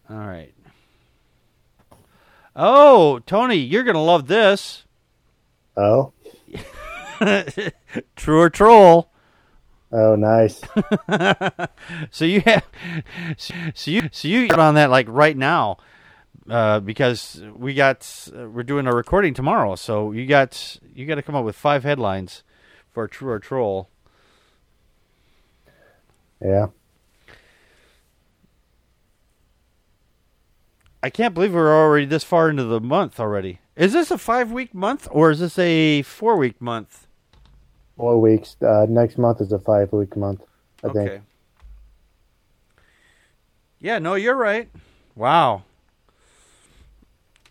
All 0.09 0.27
right. 0.27 0.53
Oh, 2.55 3.19
Tony, 3.25 3.55
you're 3.55 3.83
gonna 3.83 4.03
love 4.03 4.27
this. 4.27 4.83
Oh. 5.75 6.13
True 8.15 8.39
or 8.39 8.49
troll? 8.49 9.09
Oh, 9.91 10.15
nice. 10.15 10.61
So 12.11 12.25
you 12.25 12.41
have, 12.41 12.63
so 13.37 13.91
you, 13.91 14.09
so 14.11 14.27
you 14.27 14.47
on 14.49 14.75
that 14.75 14.89
like 14.89 15.07
right 15.09 15.37
now, 15.37 15.77
uh, 16.49 16.79
because 16.79 17.41
we 17.55 17.73
got 17.73 18.29
uh, 18.35 18.49
we're 18.49 18.63
doing 18.63 18.87
a 18.87 18.93
recording 18.93 19.33
tomorrow. 19.33 19.75
So 19.75 20.11
you 20.11 20.25
got 20.25 20.77
you 20.93 21.05
got 21.05 21.15
to 21.15 21.21
come 21.21 21.35
up 21.35 21.45
with 21.45 21.55
five 21.55 21.83
headlines 21.83 22.43
for 22.91 23.07
true 23.07 23.31
or 23.31 23.39
troll. 23.39 23.89
Yeah. 26.41 26.67
I 31.01 31.09
can't 31.09 31.35
believe 31.35 31.53
we're 31.53 31.71
already 31.71 32.05
this 32.05 32.23
far 32.23 32.49
into 32.49 32.63
the 32.63 32.81
month 32.81 33.19
already. 33.19 33.59
Is 33.75 33.93
this 33.93 34.09
a 34.09 34.17
five 34.17 34.51
week 34.51 34.73
month 34.73 35.07
or 35.11 35.29
is 35.29 35.39
this 35.39 35.59
a 35.59 36.01
four 36.01 36.35
week 36.35 36.59
month? 36.59 37.07
Four 37.95 38.19
weeks. 38.19 38.57
Uh, 38.61 38.85
next 38.89 39.17
month 39.17 39.39
is 39.39 39.51
a 39.51 39.59
five 39.59 39.93
week 39.93 40.17
month. 40.17 40.41
I 40.83 40.89
think. 40.89 41.21
Yeah, 43.79 43.99
no, 43.99 44.15
you're 44.15 44.35
right. 44.35 44.69
Wow. 45.15 45.63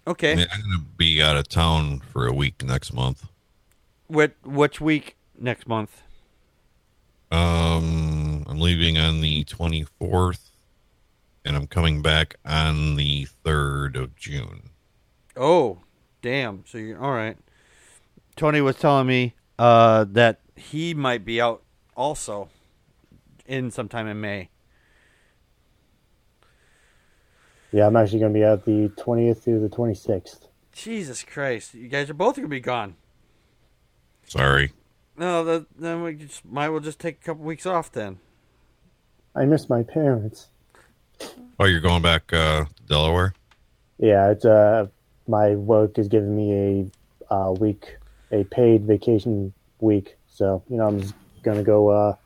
Okay. 0.06 0.32
I'm 0.32 0.60
gonna 0.60 0.84
be 0.96 1.22
out 1.22 1.36
of 1.36 1.48
town 1.48 2.00
for 2.00 2.26
a 2.26 2.32
week 2.32 2.62
next 2.62 2.92
month. 2.92 3.26
What 4.06 4.34
which 4.44 4.80
week 4.80 5.16
next 5.38 5.66
month? 5.66 6.02
Um, 7.30 8.44
I'm 8.46 8.60
leaving 8.60 8.96
on 8.96 9.20
the 9.20 9.44
24th, 9.44 10.50
and 11.44 11.56
I'm 11.56 11.66
coming 11.66 12.00
back 12.00 12.36
on 12.44 12.94
the 12.94 13.26
3rd 13.44 13.96
of 13.96 14.14
June. 14.14 14.70
Oh, 15.36 15.78
damn. 16.22 16.64
So 16.64 16.78
you're 16.78 17.02
all 17.02 17.10
right. 17.10 17.36
Tony 18.36 18.60
was 18.60 18.76
telling 18.76 19.08
me 19.08 19.34
uh, 19.58 20.04
that 20.10 20.40
he 20.54 20.94
might 20.94 21.24
be 21.24 21.40
out 21.40 21.62
also 21.96 22.50
in 23.46 23.72
sometime 23.72 24.06
in 24.06 24.20
May. 24.20 24.50
Yeah, 27.74 27.88
I'm 27.88 27.96
actually 27.96 28.20
going 28.20 28.32
to 28.32 28.38
be 28.38 28.44
out 28.44 28.64
the 28.64 28.88
20th 29.02 29.42
through 29.42 29.58
the 29.58 29.68
26th. 29.68 30.46
Jesus 30.70 31.24
Christ, 31.24 31.74
you 31.74 31.88
guys 31.88 32.08
are 32.08 32.14
both 32.14 32.36
gonna 32.36 32.46
be 32.48 32.58
gone. 32.60 32.94
Sorry. 34.26 34.72
No, 35.16 35.44
the, 35.44 35.66
then 35.76 36.02
we 36.02 36.14
just 36.14 36.44
might 36.44 36.68
well 36.68 36.80
just 36.80 36.98
take 36.98 37.20
a 37.20 37.24
couple 37.24 37.44
weeks 37.44 37.64
off 37.66 37.90
then. 37.92 38.18
I 39.36 39.44
miss 39.44 39.68
my 39.68 39.82
parents. 39.84 40.48
Oh, 41.60 41.64
you're 41.66 41.80
going 41.80 42.02
back 42.02 42.32
uh, 42.32 42.64
to 42.64 42.82
Delaware? 42.88 43.34
Yeah, 43.98 44.30
it's 44.30 44.44
uh, 44.44 44.86
my 45.28 45.54
work 45.54 45.96
is 45.98 46.08
giving 46.08 46.34
me 46.36 46.90
a 47.30 47.34
uh, 47.34 47.52
week 47.52 47.96
a 48.32 48.42
paid 48.44 48.82
vacation 48.84 49.52
week. 49.80 50.16
So 50.28 50.62
you 50.68 50.76
know, 50.76 50.88
I'm 50.88 51.00
just 51.02 51.14
gonna 51.44 51.62
go 51.62 51.88
uh, 51.88 52.16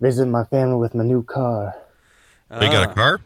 visit 0.00 0.26
my 0.26 0.44
family 0.44 0.76
with 0.76 0.94
my 0.94 1.04
new 1.04 1.22
car. 1.22 1.74
They 2.50 2.68
got 2.68 2.88
a 2.88 2.90
Uh, 2.90 2.94
car? 2.94 3.20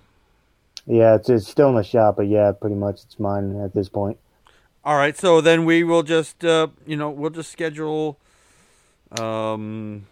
Yeah, 0.87 1.15
it's, 1.17 1.29
it's 1.29 1.49
still 1.49 1.71
in 1.71 1.77
the 1.77 1.83
shop, 1.83 2.17
but 2.17 2.29
yeah, 2.29 2.53
pretty 2.53 2.77
much 2.77 3.03
it's 3.05 3.19
mine 3.19 3.59
at 3.61 3.75
this 3.75 3.89
point. 3.89 4.19
All 4.85 4.97
right, 4.97 5.17
so 5.17 5.41
then 5.41 5.65
we 5.65 5.83
will 5.83 6.03
just, 6.03 6.45
uh, 6.45 6.69
you 6.87 6.97
know, 6.97 7.11
we'll 7.11 7.31
just 7.31 7.51
schedule. 7.51 8.19
Um. 9.19 10.07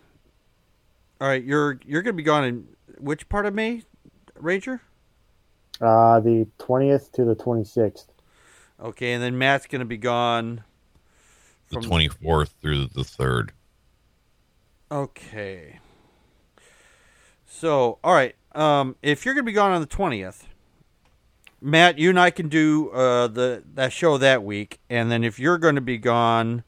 All 1.21 1.29
right, 1.29 1.45
you're 1.45 1.79
you're 1.87 2.03
gonna 2.03 2.15
be 2.15 2.23
gone 2.23 2.45
in 2.45 2.67
which 2.99 3.29
part 3.29 3.47
of 3.47 3.55
May, 3.55 3.83
Ranger? 4.39 4.81
Uh, 5.81 6.21
the 6.21 6.49
twentieth 6.59 7.13
to 7.13 7.25
the 7.25 7.35
twenty 7.35 7.65
sixth. 7.65 8.11
Okay, 8.81 9.13
and 9.13 9.23
then 9.23 9.39
Matt's 9.39 9.67
gonna 9.67 9.85
be 9.85 9.99
gone. 9.99 10.65
The 11.69 11.79
24th 11.79 12.51
through 12.61 12.89
the 12.89 13.01
3rd. 13.01 13.51
Okay. 14.91 15.79
So, 17.47 17.99
all 18.05 18.13
right. 18.13 18.35
Um, 18.55 18.97
if 19.01 19.25
you're 19.25 19.35
gonna 19.35 19.45
be 19.45 19.53
gone 19.53 19.71
on 19.73 19.81
the 19.81 19.87
twentieth, 19.87 20.47
Matt, 21.63 21.99
you 21.99 22.11
and 22.11 22.19
I 22.19 22.31
can 22.31 22.49
do 22.49 22.91
uh, 22.91 23.29
the 23.29 23.63
that 23.75 23.93
show 23.93 24.19
that 24.19 24.43
week, 24.43 24.81
and 24.91 25.11
then 25.11 25.23
if 25.23 25.39
you're 25.39 25.59
going 25.59 25.77
to 25.77 25.81
be 25.81 25.97
gone, 25.97 26.65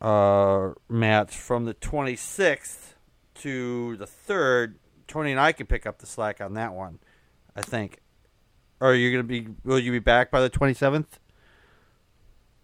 uh, 0.00 0.70
Matt, 0.88 1.30
from 1.30 1.64
the 1.64 1.74
26th 1.74 2.94
to 3.36 3.96
the 3.96 4.06
3rd, 4.06 4.74
Tony 5.06 5.30
and 5.30 5.40
I 5.40 5.52
can 5.52 5.66
pick 5.66 5.86
up 5.86 5.98
the 5.98 6.06
slack 6.06 6.40
on 6.40 6.54
that 6.54 6.74
one. 6.74 6.98
I 7.54 7.62
think. 7.62 8.00
Or 8.80 8.90
are 8.90 8.94
you 8.94 9.10
going 9.10 9.24
to 9.24 9.28
be? 9.28 9.48
Will 9.64 9.78
you 9.78 9.92
be 9.92 9.98
back 9.98 10.30
by 10.30 10.40
the 10.40 10.50
27th? 10.50 11.06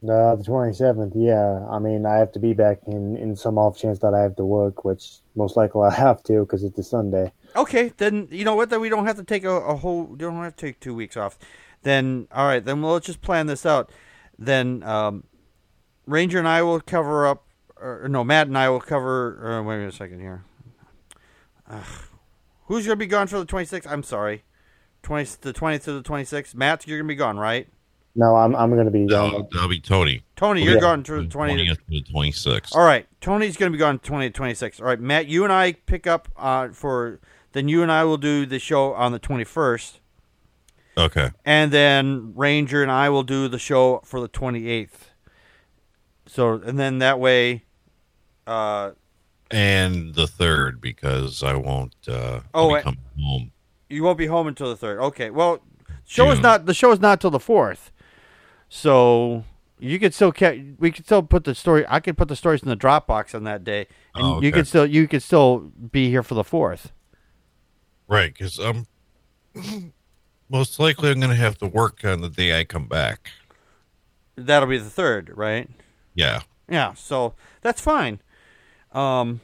No, 0.05 0.37
the 0.37 0.45
27th, 0.45 1.13
yeah. 1.17 1.67
I 1.71 1.79
mean, 1.79 2.05
I 2.05 2.19
have 2.19 2.31
to 2.33 2.39
be 2.39 2.53
back 2.53 2.81
in, 2.87 3.17
in 3.17 3.35
some 3.35 3.57
off 3.57 3.79
chance 3.79 4.01
that 4.01 4.13
I 4.13 4.21
have 4.21 4.37
to 4.37 4.45
work, 4.45 4.85
which 4.85 5.21
most 5.35 5.57
likely 5.57 5.81
I 5.81 5.95
have 5.95 6.23
to 6.25 6.41
because 6.41 6.63
it's 6.63 6.79
a 6.79 6.83
Sunday. 6.83 7.33
Okay, 7.57 7.91
then 7.97 8.29
you 8.31 8.45
know 8.45 8.55
what? 8.55 8.69
Then 8.69 8.83
we 8.83 8.91
don't 8.91 9.07
have 9.07 9.17
to 9.17 9.25
take 9.25 9.45
a, 9.45 9.51
a 9.51 9.77
whole, 9.77 10.03
we 10.03 10.19
don't 10.19 10.37
have 10.37 10.57
to 10.57 10.67
take 10.67 10.79
two 10.79 10.95
weeks 10.95 11.17
off. 11.17 11.39
Then, 11.85 12.29
all 12.33 12.47
right, 12.47 12.63
then 12.63 12.83
we'll 12.83 13.01
just 13.01 13.23
plan 13.23 13.47
this 13.47 13.65
out. 13.65 13.91
Then 14.39 14.83
um, 14.83 15.25
Ranger 16.07 16.39
and 16.39 16.49
I 16.49 16.61
will 16.61 16.81
cover 16.81 17.27
up, 17.27 17.47
or 17.75 18.07
no, 18.07 18.25
Matt 18.25 18.49
and 18.49 18.59
I 18.59 18.69
will 18.69 18.81
cover, 18.81 19.59
uh, 19.59 19.63
wait 19.63 19.87
a 19.87 19.91
second 19.91 20.21
here. 20.21 20.45
Who's 22.67 22.85
going 22.85 22.99
to 22.99 23.03
be 23.03 23.07
gone 23.07 23.27
for 23.27 23.39
the 23.39 23.47
26th? 23.47 23.91
I'm 23.91 24.03
sorry. 24.03 24.45
20, 25.03 25.31
the 25.41 25.55
20th 25.55 25.85
to 25.85 25.93
the 25.93 26.03
26th. 26.03 26.55
Matt, 26.55 26.87
you're 26.87 26.99
going 26.99 27.09
to 27.09 27.13
be 27.13 27.17
gone, 27.17 27.39
right? 27.39 27.69
No, 28.17 28.37
I'm 28.37 28.55
I'm 28.55 28.71
gonna 28.77 28.91
be 28.91 29.01
No, 29.07 29.31
gone. 29.31 29.49
that'll 29.53 29.69
be 29.69 29.81
Tony. 29.81 30.23
Tony, 30.37 30.63
you're 30.63 30.75
Yeah. 30.75 30.81
gone 30.81 31.03
to 31.05 31.13
the 31.17 31.23
The 31.23 31.29
twenty. 31.29 31.55
20th 31.67 31.77
to 31.79 31.83
the 31.89 32.03
26th. 32.03 32.75
All 32.77 32.85
right, 32.85 33.07
Tony's 33.21 33.57
going 33.57 33.73
to 33.73 33.77
be 33.77 33.79
gone 33.81 33.99
20 33.99 34.29
to 34.29 34.33
26. 34.33 34.81
All 34.81 34.87
right, 34.87 35.01
Matt, 35.01 35.27
you 35.27 35.43
and 35.45 35.53
I 35.53 35.73
pick 35.73 36.07
up 36.07 36.29
uh, 36.37 36.69
for 36.69 37.19
then 37.53 37.69
you 37.69 37.83
and 37.83 37.91
I 37.91 38.05
will 38.05 38.17
do 38.17 38.47
the 38.47 38.59
show 38.59 38.95
on 38.95 39.13
the 39.13 39.19
21st, 39.21 39.99
Okay. 40.99 41.31
and 41.45 41.73
then 41.73 42.33
Ranger 42.37 42.83
and 42.83 42.91
I 42.91 43.09
will 43.11 43.23
do 43.25 43.49
the 43.49 43.59
show 43.59 44.01
for 44.05 44.21
the 44.21 44.29
28th. 44.29 45.11
So 46.27 46.55
and 46.55 46.79
then 46.79 46.99
that 46.99 47.19
way, 47.19 47.65
uh, 48.47 48.93
And 49.51 50.15
the 50.15 50.27
3rd 50.27 50.81
because 50.81 51.43
I 51.43 51.55
won't 51.55 51.95
uh, 52.09 52.41
Oh, 52.55 52.67
I'll 52.67 52.71
wait. 52.71 52.85
home. 52.85 53.51
you 53.89 54.03
won't 54.05 54.19
be 54.19 54.27
home 54.27 54.47
until 54.47 54.69
the 54.69 54.77
third. 54.77 55.01
Okay, 55.01 55.31
well, 55.31 55.61
show 56.07 56.31
is 56.31 56.41
not 56.41 56.67
the 56.67 56.75
show 56.75 56.91
is 56.93 57.01
not 57.01 57.21
till 57.21 57.31
the 57.31 57.39
fourth, 57.41 57.93
so 58.69 59.45
you 59.79 59.99
could 59.99 60.15
still 60.15 60.33
ca- 60.33 60.63
we 60.79 60.91
could 60.91 61.05
still 61.07 61.23
put 61.23 61.45
the 61.45 61.55
story. 61.55 61.85
I 61.89 62.01
could 62.01 62.17
put 62.17 62.29
the 62.29 62.37
stories 62.37 62.63
in 62.63 62.69
the 62.69 62.77
Dropbox 62.77 63.35
on 63.35 63.45
that 63.45 63.65
day, 63.65 63.87
and 64.15 64.27
Oh, 64.27 64.31
you 64.41 64.49
okay. 64.49 64.51
could 64.51 64.67
still 64.67 64.87
you 64.87 65.07
could 65.09 65.23
still 65.23 65.59
be 65.93 66.09
here 66.11 66.23
for 66.23 66.35
the 66.35 66.45
fourth. 66.45 66.93
Right, 68.07 68.33
because 68.33 68.59
I'm 68.59 68.87
most 70.49 70.79
likely 70.79 71.11
I'm 71.11 71.21
going 71.21 71.31
to 71.31 71.37
have 71.37 71.59
to 71.59 71.67
work 71.67 72.05
on 72.05 72.21
the 72.21 72.29
day 72.29 72.59
I 72.59 72.65
come 72.65 72.87
back. 72.87 73.31
That'll 74.37 74.69
be 74.69 74.79
the 74.79 74.91
third, 74.91 75.31
right? 75.35 75.69
Yeah. 76.15 76.43
Yeah, 76.69 76.95
so 76.95 77.35
that's 77.61 77.81
fine. 77.81 78.21
Um, 78.93 79.41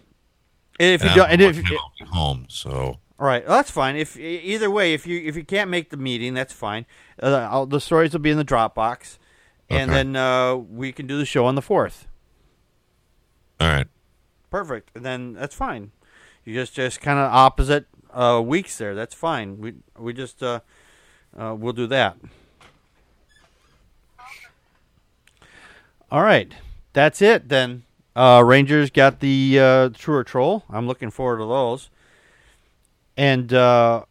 if 0.79 1.03
you 1.03 1.09
And 1.09 1.17
don't, 1.17 1.31
and 1.31 1.43
if 1.43 1.57
working, 1.57 1.79
I'll 1.79 1.93
be 1.99 2.05
home, 2.07 2.47
so 2.49 2.99
all 3.21 3.27
right, 3.27 3.47
well, 3.47 3.59
that's 3.59 3.71
fine. 3.71 3.97
If 3.97 4.17
either 4.19 4.71
way, 4.71 4.95
if 4.95 5.07
you 5.07 5.21
if 5.21 5.37
you 5.37 5.45
can't 5.45 5.69
make 5.71 5.91
the 5.91 5.97
meeting, 5.99 6.33
that's 6.35 6.55
fine. 6.55 6.87
Uh, 7.23 7.67
the 7.67 7.79
stories 7.79 8.13
will 8.13 8.21
be 8.21 8.31
in 8.31 8.39
the 8.39 8.45
Dropbox, 8.45 9.19
and 9.69 9.91
Okay. 9.91 9.99
then 9.99 10.17
uh, 10.17 10.57
we 10.57 10.91
can 10.91 11.07
do 11.07 11.19
the 11.19 11.27
show 11.27 11.45
on 11.45 11.55
the 11.55 11.63
fourth. 11.63 12.09
all 13.61 13.69
right. 13.69 13.87
Perfect, 14.51 14.91
and 14.97 15.05
then 15.05 15.35
that's 15.35 15.55
fine. 15.55 15.93
You 16.45 16.55
just 16.55 16.75
just 16.75 17.01
kind 17.03 17.19
of 17.19 17.31
opposite 17.31 17.87
uh, 18.13 18.43
weeks 18.45 18.79
there. 18.79 18.95
That's 18.95 19.15
fine. 19.15 19.59
We 19.61 19.75
we 19.99 20.13
just 20.15 20.43
uh, 20.43 20.61
uh, 21.39 21.55
we'll 21.57 21.75
do 21.75 21.87
that. 21.89 22.17
All 26.11 26.23
right, 26.23 26.53
that's 26.93 27.23
it 27.23 27.49
then. 27.49 27.85
Uh, 28.17 28.43
Rangers 28.45 28.91
got 28.91 29.21
the 29.21 29.59
uh, 29.61 29.89
True 29.91 30.17
or 30.17 30.25
Troll. 30.25 30.65
I'm 30.69 30.87
looking 30.89 31.11
forward 31.11 31.39
to 31.39 31.45
those. 31.47 31.89
And 33.21 33.53
uh, 33.53 34.05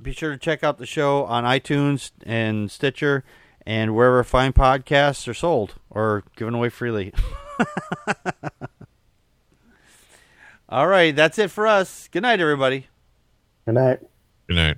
be 0.00 0.12
sure 0.12 0.30
to 0.30 0.38
check 0.38 0.62
out 0.62 0.78
the 0.78 0.86
show 0.86 1.24
on 1.24 1.42
iTunes 1.42 2.12
and 2.22 2.70
Stitcher 2.70 3.24
and 3.66 3.96
wherever 3.96 4.22
fine 4.22 4.52
podcasts 4.52 5.26
are 5.26 5.34
sold 5.34 5.74
or 5.90 6.22
given 6.36 6.54
away 6.54 6.68
freely. 6.68 7.12
All 10.68 10.86
right, 10.86 11.16
that's 11.16 11.40
it 11.40 11.50
for 11.50 11.66
us. 11.66 12.08
Good 12.12 12.22
night, 12.22 12.38
everybody. 12.38 12.86
Good 13.66 13.74
night. 13.74 13.98
Good 14.46 14.54
night. 14.54 14.76